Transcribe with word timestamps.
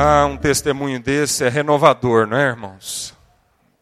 Ah, 0.00 0.26
um 0.26 0.36
testemunho 0.36 1.00
desse 1.00 1.42
é 1.42 1.48
renovador, 1.48 2.24
não 2.24 2.36
é, 2.36 2.50
irmãos? 2.50 3.12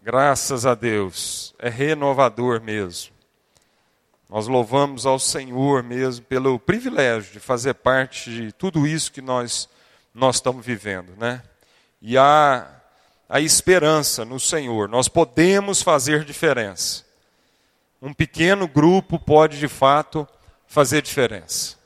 Graças 0.03 0.65
a 0.65 0.75
Deus, 0.75 1.55
é 1.59 1.69
renovador 1.69 2.59
mesmo. 2.59 3.13
Nós 4.27 4.47
louvamos 4.47 5.05
ao 5.05 5.19
Senhor 5.19 5.83
mesmo 5.83 6.25
pelo 6.25 6.59
privilégio 6.59 7.35
de 7.35 7.39
fazer 7.39 7.75
parte 7.75 8.31
de 8.31 8.51
tudo 8.51 8.87
isso 8.87 9.13
que 9.13 9.21
nós 9.21 9.69
nós 10.15 10.37
estamos 10.37 10.65
vivendo, 10.65 11.13
né? 11.19 11.43
E 12.01 12.17
há 12.17 12.67
a 13.29 13.39
esperança 13.39 14.25
no 14.25 14.41
Senhor. 14.41 14.89
Nós 14.89 15.09
podemos 15.09 15.83
fazer 15.83 16.25
diferença. 16.25 17.05
Um 18.01 18.15
pequeno 18.15 18.67
grupo 18.67 19.19
pode 19.19 19.59
de 19.59 19.69
fato 19.69 20.27
fazer 20.67 21.03
diferença. 21.03 21.77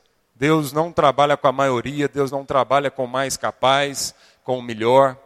Deus 0.41 0.73
não 0.73 0.91
trabalha 0.91 1.37
com 1.37 1.49
a 1.49 1.53
maioria, 1.53 2.09
Deus 2.09 2.31
não 2.31 2.47
trabalha 2.47 2.91
com 2.91 3.05
o 3.05 3.09
mais 3.09 3.37
capaz, 3.37 4.15
com 4.51 4.59
o 4.59 4.63
melhor. 4.63 5.17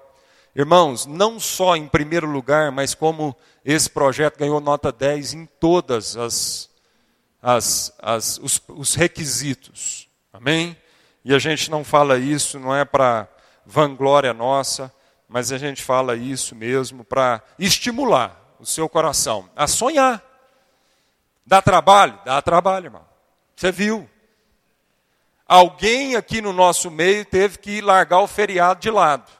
Irmãos, 0.54 1.06
não 1.06 1.40
só 1.40 1.74
em 1.74 1.88
primeiro 1.88 2.26
lugar, 2.26 2.70
mas 2.70 2.94
como 2.94 3.34
esse 3.64 3.88
projeto 3.88 4.38
ganhou 4.38 4.60
nota 4.60 4.92
10 4.92 5.32
em 5.32 5.46
todas 5.46 6.14
as, 6.14 6.68
as, 7.40 7.94
as 7.98 8.36
os, 8.36 8.60
os 8.68 8.94
requisitos. 8.94 10.10
Amém? 10.30 10.76
E 11.24 11.34
a 11.34 11.38
gente 11.38 11.70
não 11.70 11.82
fala 11.82 12.18
isso, 12.18 12.58
não 12.58 12.76
é 12.76 12.84
para 12.84 13.26
vanglória 13.64 14.34
nossa, 14.34 14.92
mas 15.26 15.50
a 15.50 15.56
gente 15.56 15.82
fala 15.82 16.14
isso 16.14 16.54
mesmo 16.54 17.02
para 17.02 17.42
estimular 17.58 18.38
o 18.60 18.66
seu 18.66 18.90
coração 18.90 19.48
a 19.56 19.66
sonhar. 19.66 20.22
Dá 21.46 21.62
trabalho? 21.62 22.20
Dá 22.26 22.42
trabalho, 22.42 22.88
irmão. 22.88 23.06
Você 23.56 23.72
viu. 23.72 24.06
Alguém 25.46 26.16
aqui 26.16 26.40
no 26.40 26.52
nosso 26.52 26.90
meio 26.90 27.24
teve 27.24 27.58
que 27.58 27.80
largar 27.80 28.20
o 28.20 28.26
feriado 28.26 28.80
de 28.80 28.90
lado. 28.90 29.30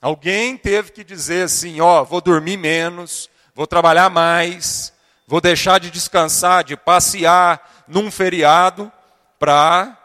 Alguém 0.00 0.56
teve 0.56 0.92
que 0.92 1.02
dizer 1.02 1.44
assim: 1.44 1.80
ó, 1.80 2.04
vou 2.04 2.20
dormir 2.20 2.56
menos, 2.56 3.30
vou 3.54 3.66
trabalhar 3.66 4.10
mais, 4.10 4.92
vou 5.26 5.40
deixar 5.40 5.80
de 5.80 5.90
descansar, 5.90 6.62
de 6.62 6.76
passear 6.76 7.84
num 7.88 8.10
feriado, 8.10 8.92
para 9.38 9.96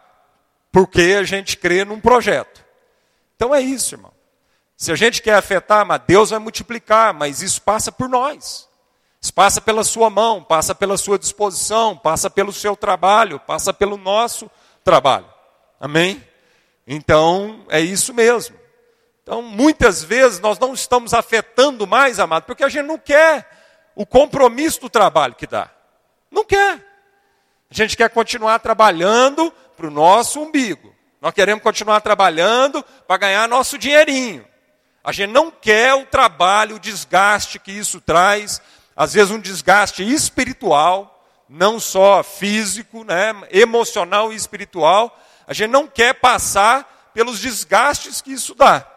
porque 0.72 1.18
a 1.20 1.24
gente 1.24 1.58
crê 1.58 1.84
num 1.84 2.00
projeto. 2.00 2.64
Então 3.36 3.54
é 3.54 3.60
isso, 3.60 3.96
irmão. 3.96 4.14
Se 4.78 4.92
a 4.92 4.96
gente 4.96 5.22
quer 5.22 5.36
afetar, 5.36 5.86
mas 5.86 6.02
Deus 6.08 6.30
vai 6.30 6.40
multiplicar, 6.40 7.14
mas 7.14 7.42
isso 7.42 7.62
passa 7.62 7.92
por 7.92 8.08
nós. 8.08 8.68
Isso 9.22 9.34
passa 9.34 9.62
pela 9.62 9.84
sua 9.84 10.10
mão, 10.10 10.44
passa 10.44 10.74
pela 10.74 10.98
sua 10.98 11.20
disposição, 11.20 11.96
passa 11.96 12.30
pelo 12.30 12.52
seu 12.52 12.76
trabalho, 12.76 13.40
passa 13.40 13.72
pelo 13.72 13.98
nosso 13.98 14.50
trabalho. 14.84 15.26
Amém? 15.80 16.24
Então, 16.86 17.66
é 17.70 17.80
isso 17.80 18.14
mesmo. 18.14 18.60
Então, 19.24 19.42
muitas 19.42 20.04
vezes 20.04 20.40
nós 20.40 20.60
não 20.60 20.74
estamos 20.74 21.14
afetando 21.14 21.88
mais, 21.88 22.20
amado, 22.20 22.44
porque 22.44 22.64
a 22.64 22.70
gente 22.70 22.86
não 22.86 22.98
quer 22.98 23.50
o 23.96 24.06
compromisso 24.06 24.82
do 24.82 24.90
trabalho 24.90 25.36
que 25.36 25.48
dá. 25.48 25.70
Não 26.30 26.44
quer. 26.44 26.80
A 27.70 27.74
gente 27.74 27.96
quer 27.96 28.10
continuar 28.10 28.60
trabalhando 28.60 29.52
para 29.78 29.88
o 29.88 29.92
nosso 29.92 30.42
umbigo. 30.42 30.94
Nós 31.22 31.34
queremos 31.34 31.64
continuar 31.64 32.02
trabalhando 32.02 32.84
para 33.08 33.18
ganhar 33.18 33.48
nosso 33.48 33.78
dinheirinho. 33.78 34.46
A 35.04 35.12
gente 35.12 35.32
não 35.32 35.50
quer 35.50 35.94
o 35.94 36.06
trabalho, 36.06 36.76
o 36.76 36.80
desgaste 36.80 37.60
que 37.60 37.72
isso 37.72 38.00
traz, 38.02 38.62
às 38.96 39.14
vezes 39.14 39.32
um 39.32 39.40
desgaste 39.40 40.04
espiritual, 40.04 41.11
não 41.52 41.82
só 41.82 42.24
físico, 42.24 43.04
né, 43.04 43.34
emocional 43.52 44.32
e 44.32 44.36
espiritual. 44.38 45.20
A 45.46 45.54
gente 45.54 45.70
não 45.70 45.86
quer 45.86 46.14
passar 46.14 47.12
pelos 47.14 47.42
desgastes 47.42 48.22
que 48.22 48.32
isso 48.32 48.56
dá. 48.56 48.88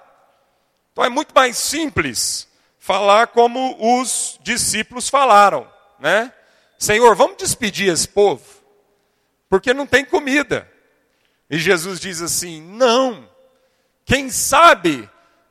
Então 0.92 1.04
é 1.04 1.08
muito 1.08 1.34
mais 1.34 1.58
simples 1.58 2.48
falar 2.78 3.26
como 3.28 3.76
os 4.00 4.38
discípulos 4.40 5.08
falaram, 5.08 5.68
né? 5.98 6.32
Senhor, 6.78 7.16
vamos 7.16 7.38
despedir 7.38 7.92
esse 7.92 8.06
povo, 8.06 8.44
porque 9.48 9.74
não 9.74 9.86
tem 9.86 10.04
comida. 10.04 10.70
E 11.50 11.58
Jesus 11.58 11.98
diz 11.98 12.22
assim: 12.22 12.62
Não, 12.62 13.28
quem 14.04 14.30
sabe 14.30 15.10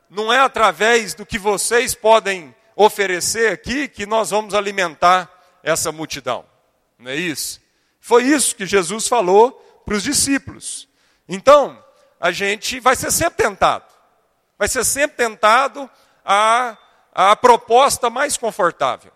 não 0.10 0.32
é 0.32 0.40
através 0.40 1.14
do 1.14 1.26
que 1.26 1.38
vocês 1.38 1.94
podem 1.94 2.56
oferecer 2.78 3.52
aqui 3.52 3.90
que 3.90 4.06
nós 4.06 4.30
vamos 4.30 4.54
alimentar 4.54 5.30
essa 5.62 5.92
multidão. 5.92 6.53
Não 7.04 7.12
é 7.12 7.16
isso? 7.16 7.62
Foi 8.00 8.24
isso 8.24 8.56
que 8.56 8.66
Jesus 8.66 9.08
falou 9.08 9.52
para 9.86 9.96
os 9.96 10.04
discípulos. 10.04 10.88
Então, 11.28 11.84
a 12.20 12.32
gente 12.32 12.80
vai 12.80 12.96
ser 12.96 13.12
sempre 13.12 13.44
tentado. 13.44 13.86
Vai 14.58 14.68
ser 14.68 14.84
sempre 14.84 15.18
tentado 15.18 15.90
a, 16.24 16.78
a 17.14 17.36
proposta 17.36 18.10
mais 18.10 18.38
confortável. 18.38 19.12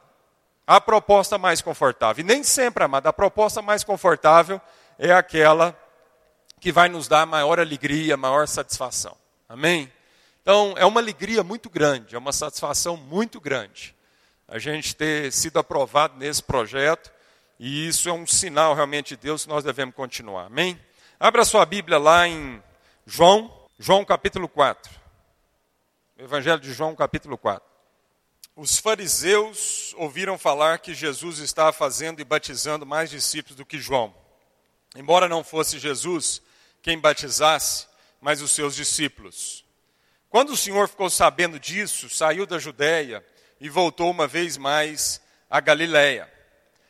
A 0.66 0.82
proposta 0.82 1.38
mais 1.38 1.62
confortável. 1.62 2.22
E 2.22 2.28
nem 2.28 2.44
sempre, 2.44 2.84
amado, 2.84 3.08
a 3.08 3.14
proposta 3.14 3.62
mais 3.62 3.84
confortável 3.84 4.62
é 5.00 5.14
aquela 5.14 5.78
que 6.60 6.72
vai 6.72 6.90
nos 6.90 7.08
dar 7.08 7.26
maior 7.26 7.60
alegria, 7.60 8.18
maior 8.18 8.48
satisfação. 8.48 9.16
Amém? 9.48 9.92
Então, 10.42 10.74
é 10.78 10.86
uma 10.86 11.00
alegria 11.00 11.44
muito 11.44 11.70
grande, 11.70 12.16
é 12.16 12.18
uma 12.18 12.34
satisfação 12.34 12.98
muito 12.98 13.40
grande 13.40 13.96
a 14.48 14.58
gente 14.58 14.96
ter 14.96 15.32
sido 15.32 15.60
aprovado 15.60 16.18
nesse 16.18 16.42
projeto, 16.42 17.12
e 17.60 17.88
isso 17.88 18.08
é 18.08 18.14
um 18.14 18.28
sinal 18.28 18.74
realmente 18.74 19.16
de 19.16 19.18
Deus 19.18 19.44
que 19.44 19.50
nós 19.50 19.64
devemos 19.64 19.96
continuar. 19.96 20.46
Amém? 20.46 20.80
Abra 21.20 21.44
sua 21.44 21.66
Bíblia 21.66 21.98
lá 21.98 22.28
em 22.28 22.62
João, 23.06 23.52
João 23.80 24.06
capítulo 24.06 24.48
4. 24.48 24.92
Evangelho 26.20 26.60
de 26.60 26.74
João, 26.74 26.96
capítulo 26.96 27.38
4. 27.38 27.68
Os 28.56 28.78
fariseus 28.78 29.94
ouviram 29.98 30.38
falar 30.38 30.80
que 30.80 30.94
Jesus 30.94 31.40
estava 31.40 31.72
fazendo 31.72 32.20
e 32.20 32.26
batizando 32.26 32.86
mais 32.86 33.10
discípulos 33.10 33.56
do 33.56 33.66
que 33.66 33.80
João. 33.80 34.16
Embora 34.96 35.28
não 35.28 35.44
fosse 35.44 35.78
Jesus 35.78 36.42
quem 36.82 37.00
batizasse, 37.00 37.88
mas 38.22 38.42
os 38.42 38.52
seus 38.52 38.76
discípulos. 38.76 39.64
Quando 40.30 40.52
o 40.52 40.58
Senhor 40.58 40.88
ficou 40.88 41.10
sabendo 41.10 41.60
disso, 41.60 42.10
saiu 42.10 42.46
da 42.46 42.60
Judéia 42.60 43.26
e 43.60 43.70
voltou 43.70 44.10
uma 44.12 44.28
vez 44.28 44.58
mais 44.58 45.22
a 45.50 45.60
Galiléia. 45.60 46.37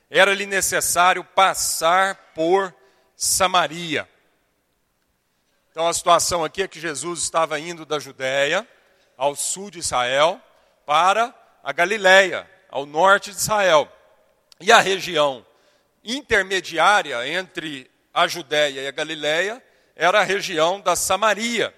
Era-lhe 0.10 0.46
necessário 0.46 1.24
passar 1.24 2.16
por 2.34 2.74
Samaria. 3.16 4.08
Então 5.72 5.88
a 5.88 5.94
situação 5.94 6.44
aqui 6.44 6.64
é 6.64 6.68
que 6.68 6.80
Jesus 6.80 7.22
estava 7.22 7.60
indo 7.60 7.86
da 7.86 8.00
Judéia 8.00 8.68
ao 9.18 9.36
sul 9.36 9.70
de 9.70 9.80
Israel 9.80 10.42
para 10.86 11.34
a 11.64 11.72
Galiléia, 11.74 12.50
ao 12.70 12.86
norte 12.86 13.32
de 13.32 13.38
Israel. 13.38 13.92
E 14.60 14.72
a 14.72 14.80
região 14.80 15.46
intermediária 16.04 17.28
entre 17.28 17.92
a 18.14 18.28
Judéia 18.28 18.82
e 18.82 18.88
a 18.88 18.92
Galiléia 18.92 19.62
era 19.96 20.22
a 20.22 20.24
região 20.24 20.80
da 20.80 20.96
Samaria. 20.96 21.74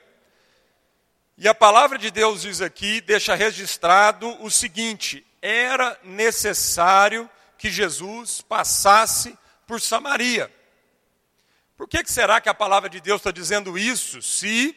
E 1.37 1.47
a 1.47 1.55
palavra 1.55 1.97
de 1.97 2.11
Deus 2.11 2.41
diz 2.41 2.61
aqui, 2.61 3.01
deixa 3.01 3.33
registrado 3.33 4.27
o 4.43 4.51
seguinte: 4.51 5.25
era 5.41 5.97
necessário 6.03 7.29
que 7.59 7.69
Jesus 7.69 8.41
passasse 8.41 9.37
por 9.67 9.79
Samaria. 9.81 10.51
Por 11.77 11.87
que, 11.87 12.03
que 12.03 12.11
será 12.11 12.41
que 12.41 12.49
a 12.49 12.53
palavra 12.53 12.89
de 12.89 12.99
Deus 12.99 13.19
está 13.19 13.31
dizendo 13.31 13.77
isso, 13.77 14.21
se 14.21 14.75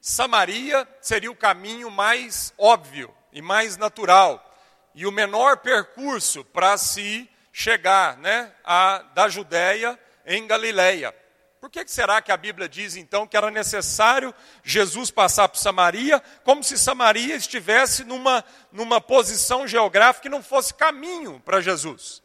Samaria 0.00 0.88
seria 1.00 1.30
o 1.30 1.36
caminho 1.36 1.90
mais 1.90 2.52
óbvio 2.58 3.14
e 3.32 3.40
mais 3.40 3.76
natural, 3.76 4.50
e 4.94 5.06
o 5.06 5.12
menor 5.12 5.58
percurso 5.58 6.44
para 6.44 6.76
se 6.76 7.30
chegar 7.52 8.16
né, 8.16 8.52
a, 8.64 9.02
da 9.14 9.28
Judéia 9.28 9.98
em 10.26 10.46
Galileia? 10.46 11.14
Por 11.62 11.70
que 11.70 11.86
será 11.86 12.20
que 12.20 12.32
a 12.32 12.36
Bíblia 12.36 12.68
diz 12.68 12.96
então 12.96 13.24
que 13.24 13.36
era 13.36 13.48
necessário 13.48 14.34
Jesus 14.64 15.12
passar 15.12 15.48
por 15.48 15.58
Samaria, 15.58 16.20
como 16.42 16.64
se 16.64 16.76
Samaria 16.76 17.36
estivesse 17.36 18.02
numa, 18.02 18.44
numa 18.72 19.00
posição 19.00 19.64
geográfica 19.68 20.22
que 20.22 20.28
não 20.28 20.42
fosse 20.42 20.74
caminho 20.74 21.40
para 21.44 21.60
Jesus? 21.60 22.20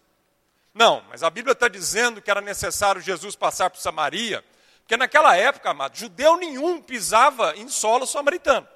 Não, 0.77 1.03
mas 1.09 1.23
a 1.23 1.29
Bíblia 1.31 1.53
está 1.53 1.67
dizendo 1.67 2.21
que 2.21 2.29
era 2.29 2.39
necessário 2.39 3.01
Jesus 3.01 3.35
passar 3.35 3.67
por 3.71 3.79
Samaria, 3.79 4.45
porque 4.81 4.95
naquela 4.95 5.35
época, 5.35 5.71
amado, 5.71 5.97
judeu 5.97 6.37
nenhum 6.37 6.79
pisava 6.79 7.57
em 7.57 7.67
solo 7.67 8.05
samaritano. 8.05 8.67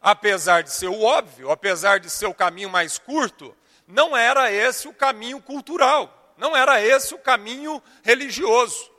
Apesar 0.00 0.62
de 0.62 0.72
ser 0.72 0.88
o 0.88 1.02
óbvio, 1.02 1.50
apesar 1.50 2.00
de 2.00 2.08
ser 2.08 2.24
o 2.24 2.32
caminho 2.32 2.70
mais 2.70 2.98
curto, 2.98 3.54
não 3.86 4.16
era 4.16 4.50
esse 4.50 4.88
o 4.88 4.94
caminho 4.94 5.42
cultural. 5.42 6.34
Não 6.38 6.56
era 6.56 6.80
esse 6.80 7.14
o 7.14 7.18
caminho 7.18 7.82
religioso. 8.02 8.90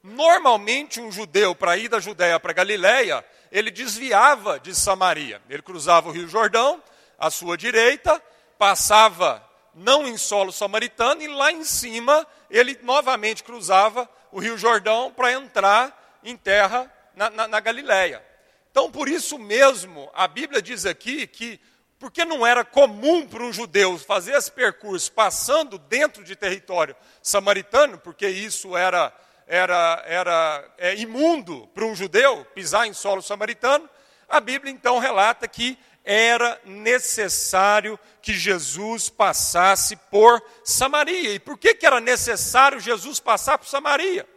Normalmente, 0.00 1.00
um 1.00 1.10
judeu, 1.10 1.56
para 1.56 1.76
ir 1.76 1.88
da 1.88 1.98
Judéia 1.98 2.38
para 2.38 2.52
Galiléia, 2.52 3.24
ele 3.50 3.72
desviava 3.72 4.60
de 4.60 4.72
Samaria. 4.72 5.42
Ele 5.50 5.60
cruzava 5.60 6.08
o 6.08 6.12
Rio 6.12 6.28
Jordão, 6.28 6.80
à 7.18 7.32
sua 7.32 7.56
direita, 7.56 8.22
passava 8.56 9.44
não 9.74 10.06
em 10.06 10.16
solo 10.16 10.52
samaritano, 10.52 11.22
e 11.22 11.28
lá 11.28 11.50
em 11.52 11.64
cima 11.64 12.26
ele 12.50 12.78
novamente 12.82 13.42
cruzava 13.42 14.08
o 14.30 14.38
Rio 14.38 14.56
Jordão 14.56 15.12
para 15.12 15.32
entrar 15.32 16.18
em 16.22 16.36
terra 16.36 16.92
na, 17.14 17.30
na, 17.30 17.48
na 17.48 17.60
Galiléia. 17.60 18.24
Então, 18.70 18.90
por 18.90 19.08
isso 19.08 19.38
mesmo, 19.38 20.10
a 20.12 20.26
Bíblia 20.26 20.60
diz 20.60 20.84
aqui 20.84 21.26
que, 21.26 21.60
porque 21.98 22.24
não 22.24 22.44
era 22.44 22.64
comum 22.64 23.26
para 23.26 23.44
um 23.44 23.52
judeu 23.52 23.96
fazer 23.98 24.32
esse 24.32 24.50
percurso 24.50 25.12
passando 25.12 25.78
dentro 25.78 26.24
de 26.24 26.34
território 26.34 26.96
samaritano, 27.22 27.98
porque 27.98 28.26
isso 28.28 28.76
era, 28.76 29.12
era, 29.46 30.02
era 30.06 30.74
é, 30.76 30.96
imundo 30.96 31.68
para 31.72 31.84
um 31.84 31.94
judeu 31.94 32.44
pisar 32.46 32.86
em 32.86 32.92
solo 32.92 33.22
samaritano, 33.22 33.88
a 34.28 34.40
Bíblia 34.40 34.72
então 34.72 34.98
relata 34.98 35.46
que 35.46 35.78
era 36.04 36.60
necessário 36.66 37.98
que 38.20 38.34
Jesus 38.34 39.08
passasse 39.08 39.96
por 39.96 40.42
Samaria. 40.62 41.32
E 41.32 41.38
por 41.38 41.56
que, 41.56 41.74
que 41.74 41.86
era 41.86 42.00
necessário 42.00 42.78
Jesus 42.78 43.18
passar 43.18 43.56
por 43.56 43.66
Samaria? 43.66 44.28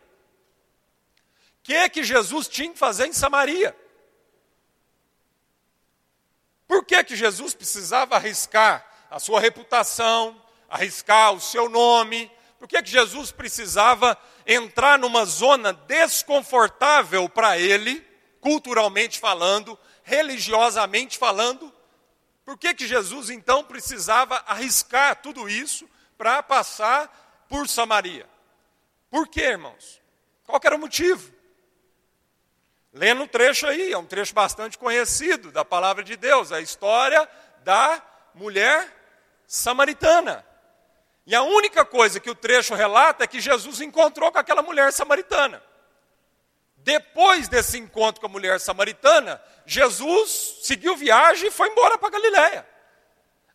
O 1.59 1.63
que, 1.63 1.89
que 1.89 2.03
Jesus 2.03 2.47
tinha 2.47 2.71
que 2.71 2.79
fazer 2.79 3.07
em 3.07 3.13
Samaria? 3.13 3.75
Por 6.65 6.85
que, 6.85 7.03
que 7.03 7.15
Jesus 7.15 7.53
precisava 7.53 8.15
arriscar 8.15 8.85
a 9.09 9.19
sua 9.19 9.41
reputação, 9.41 10.41
arriscar 10.69 11.33
o 11.33 11.41
seu 11.41 11.67
nome? 11.67 12.31
Por 12.57 12.67
que, 12.67 12.81
que 12.81 12.89
Jesus 12.89 13.31
precisava 13.31 14.17
entrar 14.45 14.97
numa 14.97 15.25
zona 15.25 15.73
desconfortável 15.73 17.27
para 17.27 17.57
ele, 17.57 18.05
culturalmente 18.39 19.19
falando, 19.19 19.77
religiosamente 20.07 21.18
falando? 21.18 21.71
Por 22.45 22.57
que, 22.57 22.74
que 22.74 22.88
Jesus 22.88 23.30
então 23.30 23.62
precisava 23.62 24.42
arriscar 24.48 25.18
tudo 25.18 25.50
isso 25.50 25.88
para 26.18 26.42
passar 26.42 27.45
por 27.50 27.68
Samaria? 27.68 28.25
Por 29.09 29.27
quê, 29.27 29.42
irmãos? 29.42 30.01
Qual 30.45 30.62
era 30.63 30.77
o 30.77 30.80
motivo? 30.80 31.30
Lendo 32.94 33.24
o 33.24 33.27
trecho 33.27 33.68
aí, 33.68 33.92
é 33.92 33.98
um 33.98 34.06
trecho 34.06 34.33
bastante 34.33 34.77
conhecido 34.77 35.51
da 35.51 35.65
palavra 35.65 36.06
de 36.06 36.15
Deus, 36.15 36.54
a 36.54 36.62
história 36.62 37.30
da 37.65 38.01
mulher 38.33 38.89
samaritana. 39.45 40.45
E 41.25 41.36
a 41.36 41.44
única 41.44 41.83
coisa 41.83 42.18
que 42.18 42.30
o 42.30 42.36
trecho 42.36 42.74
relata 42.74 43.25
é 43.25 43.27
que 43.27 43.42
Jesus 43.42 43.81
encontrou 43.81 44.31
com 44.31 44.39
aquela 44.39 44.62
mulher 44.62 44.94
samaritana. 44.94 45.62
Depois 46.87 47.49
desse 47.49 47.77
encontro 47.77 48.21
com 48.21 48.27
a 48.27 48.29
mulher 48.29 48.61
samaritana, 48.61 49.41
Jesus 49.65 50.59
seguiu 50.61 50.95
viagem 50.95 51.49
e 51.49 51.51
foi 51.51 51.67
embora 51.67 51.97
para 51.97 52.11
Galiléia. 52.11 52.65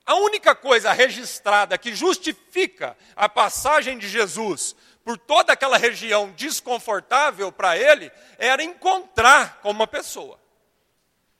A 0.04 0.16
única 0.16 0.54
coisa 0.54 0.92
registrada 0.92 1.78
que 1.78 1.94
justifica 1.94 2.94
a 3.16 3.30
passagem 3.30 3.96
de 3.96 4.06
Jesus 4.06 4.76
por 5.02 5.16
toda 5.16 5.54
aquela 5.54 5.78
região 5.78 6.30
desconfortável 6.32 7.50
para 7.50 7.74
ele, 7.74 8.12
era 8.36 8.62
encontrar 8.62 9.60
com 9.62 9.70
uma 9.70 9.86
pessoa. 9.86 10.38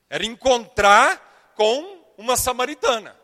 Era 0.08 0.24
encontrar 0.24 1.52
com 1.54 2.06
uma 2.16 2.38
samaritana. 2.38 3.20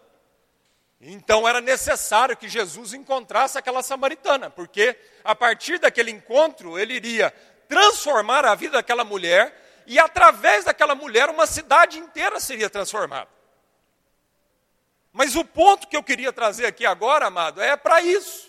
Então 1.00 1.48
era 1.48 1.62
necessário 1.62 2.36
que 2.36 2.50
Jesus 2.50 2.92
encontrasse 2.92 3.56
aquela 3.56 3.82
samaritana, 3.82 4.50
porque 4.50 4.94
a 5.24 5.34
partir 5.34 5.78
daquele 5.78 6.10
encontro 6.10 6.78
ele 6.78 6.92
iria 6.92 7.32
transformar 7.68 8.44
a 8.44 8.54
vida 8.54 8.78
daquela 8.78 9.04
mulher 9.04 9.82
e 9.86 9.98
através 9.98 10.64
daquela 10.64 10.94
mulher 10.94 11.28
uma 11.28 11.46
cidade 11.46 11.98
inteira 11.98 12.40
seria 12.40 12.68
transformada. 12.68 13.28
Mas 15.12 15.34
o 15.36 15.44
ponto 15.44 15.88
que 15.88 15.96
eu 15.96 16.02
queria 16.02 16.32
trazer 16.32 16.66
aqui 16.66 16.86
agora, 16.86 17.26
amado, 17.26 17.60
é 17.60 17.76
para 17.76 18.00
isso. 18.02 18.48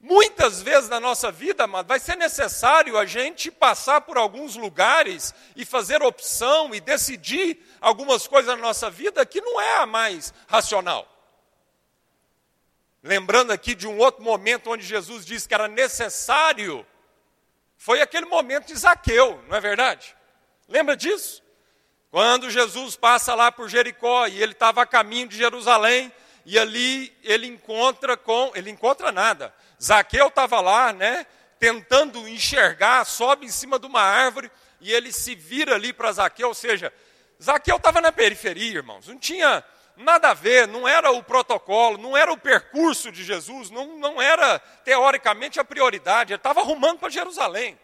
Muitas 0.00 0.62
vezes 0.62 0.88
na 0.88 1.00
nossa 1.00 1.30
vida, 1.30 1.64
amado, 1.64 1.88
vai 1.88 1.98
ser 1.98 2.16
necessário 2.16 2.96
a 2.96 3.04
gente 3.04 3.50
passar 3.50 4.00
por 4.02 4.16
alguns 4.16 4.54
lugares 4.54 5.34
e 5.56 5.64
fazer 5.64 6.02
opção 6.02 6.72
e 6.72 6.80
decidir 6.80 7.58
algumas 7.80 8.26
coisas 8.26 8.54
na 8.54 8.62
nossa 8.62 8.88
vida 8.88 9.26
que 9.26 9.40
não 9.40 9.60
é 9.60 9.78
a 9.78 9.86
mais 9.86 10.32
racional. 10.46 11.06
Lembrando 13.02 13.52
aqui 13.52 13.74
de 13.74 13.88
um 13.88 13.98
outro 13.98 14.22
momento 14.22 14.70
onde 14.70 14.84
Jesus 14.84 15.26
disse 15.26 15.48
que 15.48 15.54
era 15.54 15.66
necessário, 15.66 16.86
foi 17.78 18.02
aquele 18.02 18.26
momento 18.26 18.66
de 18.66 18.76
Zaqueu, 18.76 19.42
não 19.48 19.56
é 19.56 19.60
verdade? 19.60 20.14
Lembra 20.68 20.94
disso? 20.94 21.42
Quando 22.10 22.50
Jesus 22.50 22.96
passa 22.96 23.34
lá 23.34 23.50
por 23.50 23.68
Jericó 23.68 24.26
e 24.26 24.42
ele 24.42 24.52
estava 24.52 24.82
a 24.82 24.86
caminho 24.86 25.28
de 25.28 25.36
Jerusalém, 25.36 26.12
e 26.44 26.58
ali 26.58 27.14
ele 27.22 27.46
encontra 27.46 28.16
com, 28.16 28.50
ele 28.54 28.70
encontra 28.70 29.12
nada. 29.12 29.54
Zaqueu 29.82 30.28
estava 30.28 30.60
lá, 30.60 30.94
né, 30.94 31.26
tentando 31.58 32.26
enxergar, 32.26 33.04
sobe 33.04 33.46
em 33.46 33.50
cima 33.50 33.78
de 33.78 33.86
uma 33.86 34.00
árvore 34.00 34.50
e 34.80 34.92
ele 34.92 35.12
se 35.12 35.34
vira 35.34 35.74
ali 35.74 35.92
para 35.92 36.10
Zaqueu, 36.10 36.48
ou 36.48 36.54
seja, 36.54 36.92
Zaqueu 37.42 37.76
estava 37.76 38.00
na 38.00 38.10
periferia, 38.10 38.76
irmãos, 38.76 39.06
não 39.06 39.18
tinha 39.18 39.62
nada 39.98 40.30
a 40.30 40.34
ver, 40.34 40.66
não 40.66 40.88
era 40.88 41.10
o 41.10 41.22
protocolo, 41.22 41.98
não 41.98 42.16
era 42.16 42.32
o 42.32 42.38
percurso 42.38 43.10
de 43.10 43.24
Jesus, 43.24 43.70
não, 43.70 43.98
não 43.98 44.22
era 44.22 44.58
teoricamente 44.84 45.58
a 45.58 45.64
prioridade, 45.64 46.32
ele 46.32 46.38
estava 46.38 46.60
arrumando 46.60 47.00
para 47.00 47.10
Jerusalém. 47.10 47.78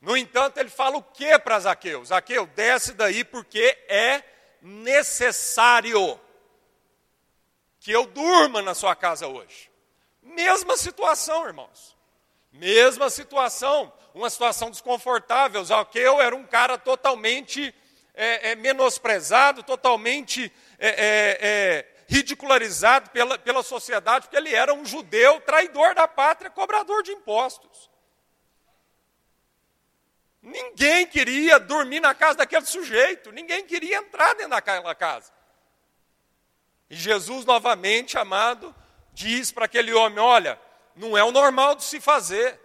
No 0.00 0.16
entanto, 0.16 0.58
ele 0.58 0.70
fala 0.70 0.96
o 0.96 1.02
que 1.02 1.38
para 1.38 1.60
Zaqueu? 1.60 2.04
Zaqueu, 2.04 2.46
desce 2.46 2.92
daí 2.94 3.22
porque 3.22 3.78
é 3.88 4.22
necessário 4.62 6.18
que 7.78 7.92
eu 7.92 8.06
durma 8.06 8.62
na 8.62 8.74
sua 8.74 8.96
casa 8.96 9.26
hoje. 9.26 9.70
Mesma 10.22 10.76
situação, 10.76 11.46
irmãos. 11.46 11.96
Mesma 12.50 13.10
situação. 13.10 13.92
Uma 14.14 14.30
situação 14.30 14.70
desconfortável. 14.70 15.64
Zaqueu 15.64 16.20
era 16.20 16.34
um 16.34 16.44
cara 16.44 16.78
totalmente 16.78 17.74
é, 18.14 18.50
é, 18.50 18.54
menosprezado, 18.54 19.62
totalmente 19.62 20.52
é, 20.78 20.88
é, 20.88 21.38
é, 21.40 22.04
ridicularizado 22.08 23.10
pela, 23.10 23.38
pela 23.38 23.62
sociedade, 23.62 24.26
porque 24.26 24.36
ele 24.36 24.54
era 24.54 24.74
um 24.74 24.84
judeu, 24.84 25.40
traidor 25.40 25.94
da 25.94 26.08
pátria, 26.08 26.50
cobrador 26.50 27.02
de 27.02 27.12
impostos. 27.12 27.90
Ninguém 30.42 31.06
queria 31.06 31.58
dormir 31.58 32.00
na 32.00 32.14
casa 32.14 32.38
daquele 32.38 32.64
sujeito, 32.64 33.30
ninguém 33.30 33.64
queria 33.64 33.98
entrar 33.98 34.34
dentro 34.34 34.50
daquela 34.50 34.94
casa. 34.94 35.32
E 36.88 36.96
Jesus, 36.96 37.44
novamente, 37.44 38.18
amado, 38.18 38.74
diz 39.12 39.52
para 39.52 39.66
aquele 39.66 39.92
homem: 39.92 40.18
olha, 40.18 40.58
não 40.96 41.16
é 41.16 41.22
o 41.22 41.30
normal 41.30 41.76
de 41.76 41.84
se 41.84 42.00
fazer. 42.00 42.58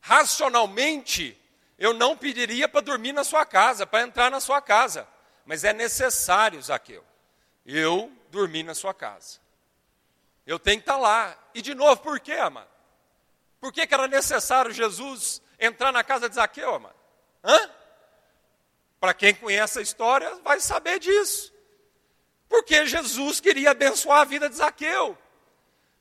Racionalmente, 0.00 1.40
eu 1.82 1.92
não 1.92 2.16
pediria 2.16 2.68
para 2.68 2.80
dormir 2.80 3.12
na 3.12 3.24
sua 3.24 3.44
casa, 3.44 3.84
para 3.84 4.02
entrar 4.02 4.30
na 4.30 4.38
sua 4.38 4.62
casa. 4.62 5.04
Mas 5.44 5.64
é 5.64 5.72
necessário, 5.72 6.62
Zaqueu, 6.62 7.04
eu 7.66 8.08
dormir 8.30 8.62
na 8.62 8.72
sua 8.72 8.94
casa. 8.94 9.40
Eu 10.46 10.60
tenho 10.60 10.76
que 10.76 10.84
estar 10.84 10.96
lá. 10.96 11.36
E 11.52 11.60
de 11.60 11.74
novo, 11.74 12.00
por 12.00 12.20
quê, 12.20 12.34
amado? 12.34 12.70
Por 13.60 13.72
que, 13.72 13.84
que 13.84 13.92
era 13.92 14.06
necessário 14.06 14.70
Jesus 14.70 15.42
entrar 15.58 15.90
na 15.90 16.04
casa 16.04 16.28
de 16.28 16.36
Zaqueu, 16.36 16.72
amado? 16.72 16.94
Para 19.00 19.12
quem 19.12 19.34
conhece 19.34 19.80
a 19.80 19.82
história, 19.82 20.36
vai 20.36 20.60
saber 20.60 21.00
disso. 21.00 21.52
Porque 22.48 22.86
Jesus 22.86 23.40
queria 23.40 23.72
abençoar 23.72 24.20
a 24.20 24.24
vida 24.24 24.48
de 24.48 24.54
Zaqueu. 24.54 25.18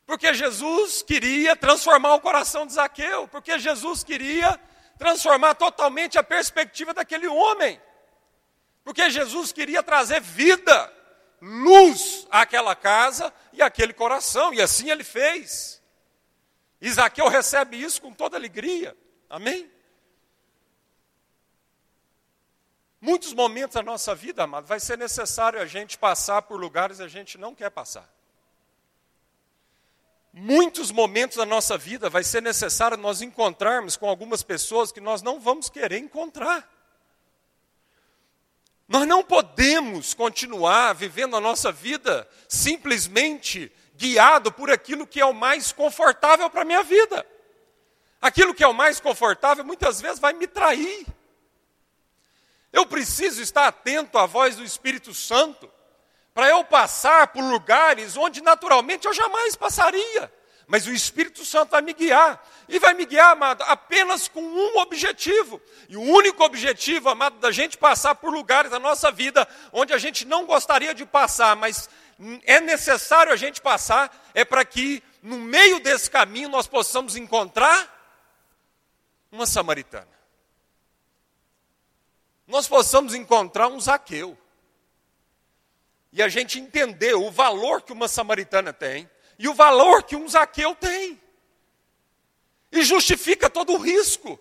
Porque 0.05 0.31
Jesus 0.31 1.01
queria 1.01 1.55
transformar 1.55 2.13
o 2.13 2.21
coração 2.21 2.67
de 2.67 2.73
Zaqueu. 2.73 3.27
Porque 3.27 3.57
Jesus 3.57 4.03
queria 4.03 4.59
transformar 5.01 5.55
totalmente 5.55 6.19
a 6.19 6.23
perspectiva 6.23 6.93
daquele 6.93 7.27
homem. 7.27 7.81
Porque 8.83 9.09
Jesus 9.09 9.51
queria 9.51 9.81
trazer 9.81 10.21
vida, 10.21 10.93
luz 11.41 12.27
àquela 12.29 12.75
casa 12.75 13.33
e 13.51 13.63
àquele 13.63 13.93
coração. 13.93 14.53
E 14.53 14.61
assim 14.61 14.91
ele 14.91 15.03
fez. 15.03 15.81
Isaqueu 16.79 17.27
recebe 17.27 17.81
isso 17.81 17.99
com 17.99 18.13
toda 18.13 18.37
alegria. 18.37 18.95
Amém? 19.27 19.71
Muitos 22.99 23.33
momentos 23.33 23.73
da 23.73 23.81
nossa 23.81 24.13
vida, 24.13 24.43
amado, 24.43 24.67
vai 24.67 24.79
ser 24.79 24.99
necessário 24.99 25.59
a 25.59 25.65
gente 25.65 25.97
passar 25.97 26.43
por 26.43 26.59
lugares 26.59 26.97
que 26.97 27.03
a 27.03 27.07
gente 27.07 27.39
não 27.39 27.55
quer 27.55 27.71
passar. 27.71 28.07
Muitos 30.33 30.91
momentos 30.91 31.37
da 31.37 31.45
nossa 31.45 31.77
vida 31.77 32.09
vai 32.09 32.23
ser 32.23 32.41
necessário 32.41 32.97
nós 32.97 33.21
encontrarmos 33.21 33.97
com 33.97 34.07
algumas 34.07 34.41
pessoas 34.41 34.91
que 34.91 35.01
nós 35.01 35.21
não 35.21 35.39
vamos 35.39 35.69
querer 35.69 35.97
encontrar. 35.97 36.69
Nós 38.87 39.07
não 39.07 39.23
podemos 39.23 40.13
continuar 40.13 40.93
vivendo 40.93 41.35
a 41.35 41.41
nossa 41.41 41.71
vida 41.71 42.27
simplesmente 42.47 43.71
guiado 43.95 44.51
por 44.51 44.69
aquilo 44.69 45.07
que 45.07 45.19
é 45.19 45.25
o 45.25 45.33
mais 45.33 45.71
confortável 45.71 46.49
para 46.49 46.61
a 46.61 46.65
minha 46.65 46.83
vida. 46.83 47.25
Aquilo 48.21 48.53
que 48.53 48.63
é 48.63 48.67
o 48.67 48.73
mais 48.73 48.99
confortável 48.99 49.65
muitas 49.65 49.99
vezes 49.99 50.19
vai 50.19 50.33
me 50.33 50.47
trair. 50.47 51.05
Eu 52.71 52.85
preciso 52.85 53.41
estar 53.41 53.67
atento 53.67 54.17
à 54.17 54.25
voz 54.25 54.55
do 54.55 54.63
Espírito 54.63 55.13
Santo, 55.13 55.69
para 56.33 56.49
eu 56.49 56.63
passar 56.63 57.27
por 57.27 57.43
lugares 57.43 58.15
onde 58.15 58.41
naturalmente 58.41 59.05
eu 59.05 59.13
jamais 59.13 59.55
passaria, 59.55 60.31
mas 60.65 60.87
o 60.87 60.93
Espírito 60.93 61.43
Santo 61.43 61.71
vai 61.71 61.81
me 61.81 61.93
guiar. 61.93 62.41
E 62.69 62.79
vai 62.79 62.93
me 62.93 63.05
guiar, 63.05 63.31
amado, 63.31 63.61
apenas 63.63 64.29
com 64.29 64.41
um 64.41 64.77
objetivo. 64.77 65.61
E 65.89 65.97
o 65.97 66.01
único 66.01 66.41
objetivo, 66.45 67.09
amado, 67.09 67.37
da 67.39 67.51
gente 67.51 67.77
passar 67.77 68.15
por 68.15 68.31
lugares 68.31 68.71
da 68.71 68.79
nossa 68.79 69.11
vida 69.11 69.45
onde 69.73 69.93
a 69.93 69.97
gente 69.97 70.23
não 70.23 70.45
gostaria 70.45 70.93
de 70.93 71.05
passar, 71.05 71.53
mas 71.57 71.89
é 72.45 72.61
necessário 72.61 73.33
a 73.33 73.35
gente 73.35 73.59
passar, 73.59 74.15
é 74.33 74.45
para 74.45 74.63
que 74.63 75.03
no 75.21 75.37
meio 75.37 75.81
desse 75.81 76.09
caminho 76.09 76.47
nós 76.47 76.67
possamos 76.67 77.17
encontrar 77.17 77.99
uma 79.29 79.45
samaritana. 79.45 80.07
Nós 82.47 82.67
possamos 82.67 83.13
encontrar 83.13 83.67
um 83.67 83.79
Zaqueu. 83.79 84.37
E 86.11 86.21
a 86.21 86.27
gente 86.27 86.59
entender 86.59 87.13
o 87.13 87.31
valor 87.31 87.81
que 87.81 87.93
uma 87.93 88.07
samaritana 88.07 88.73
tem 88.73 89.09
e 89.39 89.47
o 89.47 89.53
valor 89.53 90.03
que 90.03 90.15
um 90.15 90.27
Zaqueu 90.27 90.75
tem. 90.75 91.21
E 92.71 92.83
justifica 92.83 93.49
todo 93.49 93.73
o 93.73 93.77
risco, 93.77 94.39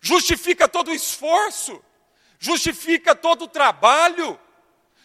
justifica 0.00 0.68
todo 0.68 0.90
o 0.90 0.94
esforço, 0.94 1.82
justifica 2.38 3.14
todo 3.14 3.42
o 3.42 3.48
trabalho, 3.48 4.38